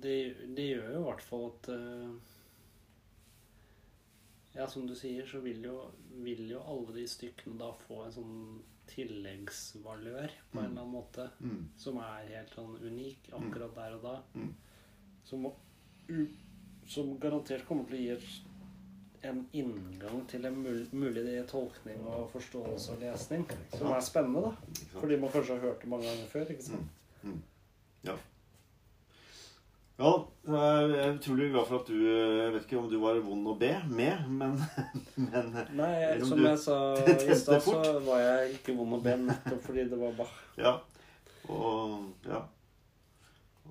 det, 0.03 0.15
det 0.57 0.69
gjør 0.71 0.89
jo 0.95 1.01
i 1.01 1.05
hvert 1.11 1.23
fall 1.27 1.45
at 1.51 1.69
eh, 1.75 2.36
Ja, 4.57 4.67
som 4.67 4.87
du 4.89 4.95
sier, 4.97 5.27
så 5.29 5.41
vil 5.45 5.63
jo, 5.67 5.91
vil 6.25 6.47
jo 6.49 6.63
alle 6.65 6.95
de 6.97 7.05
stykkene 7.09 7.59
da 7.61 7.73
få 7.87 8.05
en 8.07 8.13
sånn 8.13 8.63
tilleggsvalør 8.89 10.31
på 10.53 10.59
en 10.61 10.65
Mm. 10.65 10.71
eller 10.71 10.81
annen 10.83 10.93
måte. 10.93 11.31
mm, 11.41 11.69
Som 11.77 11.99
er 11.99 12.27
helt 12.29 12.51
sånn 12.55 12.77
unik 12.81 13.29
akkurat 13.33 13.75
der 13.75 13.95
og 13.97 14.03
da. 14.03 14.23
Mm. 14.35 14.55
Som, 15.25 15.47
som 16.87 17.19
garantert 17.19 17.67
kommer 17.67 17.85
til 17.89 17.97
å 17.97 18.01
gi 18.01 18.11
et, 18.11 18.43
en 19.25 19.47
inngang 19.53 20.27
til 20.29 20.45
en 20.47 20.57
mul 20.63 20.87
mulig 20.93 21.47
tolkning 21.49 21.99
og 22.07 22.31
forståelse 22.31 22.93
og 22.93 23.01
lesning. 23.01 23.45
Som 23.77 23.89
er 23.93 24.01
spennende, 24.01 24.43
da. 24.43 24.57
Fordi 25.01 25.17
man 25.21 25.31
kanskje 25.31 25.55
har 25.59 25.61
hørt 25.67 25.81
det 25.81 25.89
mange 25.91 26.05
ganger 26.05 26.27
før. 26.31 26.47
ikke 26.51 26.63
sant? 26.63 26.89
Mm, 27.23 27.33
mm. 27.33 27.43
Ja. 28.05 28.17
Ja, 29.97 30.11
jeg 30.45 30.97
er 31.01 31.15
utrolig 31.15 31.47
glad 31.51 31.67
for 31.71 31.79
at 31.79 31.89
du 31.89 31.95
Jeg 32.05 32.53
vet 32.53 32.67
ikke 32.67 32.79
om 32.79 32.89
du 32.91 32.99
var 33.01 33.17
vond 33.25 33.49
å 33.49 33.55
be 33.57 33.71
med, 33.89 34.27
men, 34.29 34.59
men 35.29 35.55
Nei, 35.79 35.93
jeg, 36.03 36.27
som 36.29 36.43
jeg 36.45 36.61
sa 36.61 36.77
i 37.33 37.39
stad, 37.41 37.63
så 37.65 37.79
var 38.05 38.21
jeg 38.21 38.59
ikke 38.59 38.75
vond 38.77 38.99
å 38.99 39.01
be 39.01 39.15
nettopp 39.23 39.65
fordi 39.65 39.87
det 39.89 40.01
var 40.01 40.13
Bach. 40.19 40.35
Ja. 40.61 40.75
Og 41.49 42.29
ja. 42.29 42.43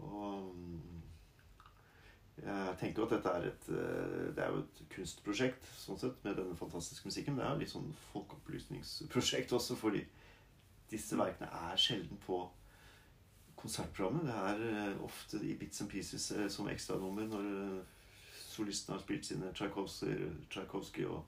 Og 0.02 0.50
jeg 2.46 2.76
tenker 2.82 3.02
jo 3.02 3.06
at 3.08 3.14
dette 3.16 3.32
er 3.32 3.48
et 3.50 3.70
eh, 3.74 4.26
Det 4.36 4.44
er 4.44 4.52
jo 4.54 4.66
et 4.66 4.82
kunstprosjekt 4.98 5.70
sånn 5.80 6.02
sett, 6.02 6.18
med 6.26 6.38
denne 6.42 6.58
fantastiske 6.58 7.08
musikken. 7.08 7.38
Det 7.38 7.46
er 7.46 7.54
jo 7.54 7.62
litt 7.62 7.74
sånn 7.74 7.88
folkeopplysningsprosjekt 8.12 9.54
også, 9.56 9.78
fordi 9.80 10.04
disse 10.90 11.18
verkene 11.18 11.50
er 11.70 11.80
sjelden 11.82 12.18
på 12.26 12.44
konsertprogrammet. 13.66 14.26
Det 14.30 14.40
er 14.40 14.66
eh, 14.72 15.04
ofte 15.04 15.42
i 15.44 15.54
bits 15.60 15.82
and 15.82 15.90
pieces 15.92 16.32
eh, 16.32 16.48
som 16.54 16.70
ekstranummer 16.72 17.28
når 17.28 17.46
solistene 17.46 17.84
solisten 18.56 18.94
har 18.96 19.02
spilt 19.04 19.26
sine 19.28 19.50
Tchaikovsky, 19.54 20.14
Tchaikovsky 20.50 21.04
og 21.12 21.26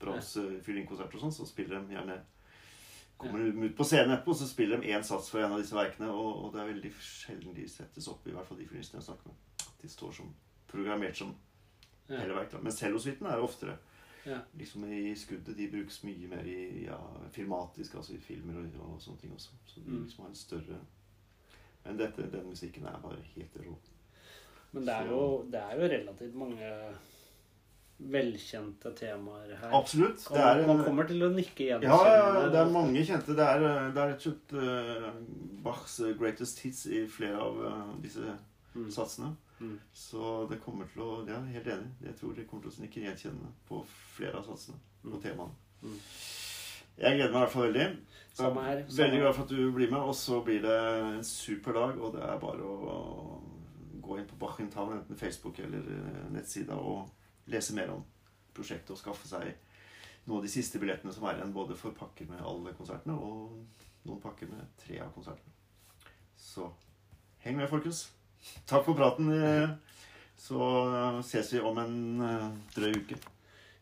Brahms 0.00 0.30
ja. 0.38 0.46
fiolinkonserter 0.64 1.18
og 1.18 1.26
sånn, 1.26 1.34
så 1.42 1.44
spiller 1.50 1.82
de 1.84 1.92
gjerne 1.98 2.20
Kommer 3.20 3.42
de 3.44 3.50
ut 3.66 3.74
på 3.76 3.84
scenen 3.84 4.14
etterpå, 4.14 4.32
så 4.32 4.46
spiller 4.48 4.80
de 4.80 4.94
én 4.94 5.02
sats 5.04 5.26
for 5.28 5.42
en 5.44 5.52
av 5.52 5.58
disse 5.60 5.76
verkene. 5.76 6.06
Og, 6.08 6.38
og 6.46 6.54
det 6.54 6.62
er 6.62 6.70
veldig 6.70 6.90
sjelden 7.04 7.52
de 7.52 7.66
settes 7.68 8.06
opp, 8.08 8.24
i 8.24 8.32
hvert 8.32 8.46
fall 8.48 8.56
de 8.56 8.64
fiolinistene 8.64 8.96
jeg 9.02 9.10
snakker 9.10 9.28
med. 9.28 9.66
De 9.82 9.90
står 9.92 10.14
som 10.22 10.30
programmert 10.72 11.20
som 11.20 11.34
Ja. 12.08 12.16
hele 12.22 12.32
verk. 12.38 12.48
da. 12.54 12.62
Men 12.64 12.72
cellosuiten 12.72 13.26
er 13.28 13.44
oftere 13.44 13.76
Ja. 14.24 14.38
liksom 14.56 14.84
i 14.88 15.12
skuddet. 15.20 15.52
De 15.56 15.68
brukes 15.68 16.00
mye 16.08 16.28
mer 16.32 16.48
i 16.48 16.86
ja, 16.86 16.96
filmatisk, 17.36 17.94
altså 18.00 18.14
i 18.16 18.22
filmer 18.24 18.56
og, 18.62 18.80
og 18.94 19.02
sånne 19.04 19.20
ting 19.20 19.34
også. 19.36 19.52
Så 19.66 19.80
de 19.84 19.90
Mm. 19.90 20.02
liksom 20.06 20.24
har 20.24 20.28
en 20.32 20.34
større 20.40 20.80
Men 21.84 21.96
dette, 21.98 22.26
den 22.32 22.46
musikken 22.50 22.84
er 22.86 22.98
bare 23.02 23.16
helt 23.34 23.56
rå. 23.56 23.76
Men 24.72 24.84
det 24.86 24.94
er, 24.94 25.06
jo, 25.10 25.22
det 25.50 25.60
er 25.60 25.78
jo 25.80 25.88
relativt 25.90 26.34
mange 26.38 26.68
velkjente 28.00 28.92
temaer 28.96 29.50
her. 29.60 29.72
Absolutt. 29.76 30.22
Og 30.30 30.36
Det 30.38 30.44
er, 30.46 30.62
man 30.68 30.78
kommer 30.86 31.04
til 31.08 31.20
å 31.26 31.28
nikke 31.34 31.66
igjen. 31.66 31.82
ja, 31.84 31.98
ja, 32.08 32.46
det 32.48 32.60
er 32.62 32.70
mange 32.72 33.02
kjente. 33.04 33.34
Det 33.36 33.44
er, 33.44 33.64
det 33.92 34.00
er 34.00 34.12
rett 34.14 34.24
og 34.24 34.24
slett 34.24 34.54
eh, 34.56 35.18
Bachs 35.66 35.98
greatest 36.20 36.62
hits 36.64 36.86
i 36.88 37.02
flere 37.10 37.40
av 37.48 37.60
eh, 37.72 37.82
disse 38.06 38.36
Mm. 38.70 38.84
satsene. 38.94 39.32
Mm. 39.58 39.80
Så 39.92 40.46
det 40.48 40.60
kommer 40.62 40.86
til 40.92 41.02
å 41.02 41.26
Ja, 41.26 41.40
helt 41.42 41.66
enig. 41.66 41.88
Jeg 42.06 42.14
tror 42.20 42.36
det 42.36 42.44
kommer 42.46 42.62
til 42.62 42.70
å 42.70 42.84
nikke 42.84 43.00
gjenkjennende 43.02 43.48
på 43.66 43.80
flere 44.14 44.38
av 44.38 44.44
satsene 44.46 44.76
og 45.04 45.16
Mm. 45.16 45.22
temaene. 45.24 45.90
Jeg 47.00 47.16
gleder 47.16 47.32
meg 47.32 47.38
i 47.38 47.44
hvert 47.44 47.52
fall 47.54 47.66
veldig. 47.68 47.86
Samme 48.36 48.62
her. 48.66 48.82
Veldig 48.96 49.20
glad 49.22 49.34
for 49.36 49.46
at 49.46 49.52
du 49.54 49.72
blir 49.74 49.90
med. 49.90 50.02
Og 50.10 50.14
så 50.14 50.40
blir 50.44 50.60
det 50.64 50.76
en 51.00 51.24
super 51.24 51.72
dag, 51.76 51.96
og 52.00 52.12
det 52.14 52.22
er 52.26 52.38
bare 52.42 52.66
å 52.66 53.40
gå 54.04 54.18
inn 54.20 54.28
på 54.28 54.38
Bachintown, 54.40 54.92
enten 54.98 55.18
Facebook 55.18 55.58
eller 55.64 55.86
eh, 55.96 56.20
nettsida, 56.34 56.76
og 56.76 57.08
lese 57.50 57.74
mer 57.76 57.90
om 57.94 58.04
prosjektet 58.56 58.92
og 58.94 58.98
skaffe 59.00 59.28
seg 59.30 59.50
noen 60.26 60.40
av 60.40 60.44
de 60.44 60.52
siste 60.52 60.78
billettene 60.82 61.12
som 61.14 61.24
er 61.30 61.38
igjen, 61.38 61.52
både 61.56 61.76
for 61.78 61.94
pakker 61.96 62.28
med 62.28 62.42
alle 62.44 62.74
konsertene 62.76 63.14
og 63.16 63.54
noen 64.06 64.20
pakker 64.22 64.50
med 64.50 64.66
tre 64.82 64.98
av 65.04 65.10
konsertene. 65.14 65.52
Så 66.40 66.68
heng 67.44 67.56
med, 67.60 67.68
folkens. 67.70 68.04
Takk 68.68 68.84
for 68.86 68.96
praten. 68.98 69.30
eh, 69.32 69.70
Så 70.40 70.56
eh, 70.60 71.20
ses 71.26 71.52
vi 71.54 71.60
om 71.64 71.78
en 71.80 71.96
drøy 72.76 72.92
uke. 73.02 73.18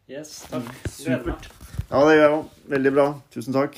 Yes, 0.09 0.47
takk. 0.49 0.65
Mm. 0.65 0.89
Supert. 0.89 1.49
Ja, 1.91 2.01
det 2.09 2.15
gjør 2.17 2.23
jeg 2.23 2.33
òg. 2.37 2.45
Veldig 2.73 2.93
bra. 2.97 3.07
Tusen 3.35 3.57
takk. 3.57 3.77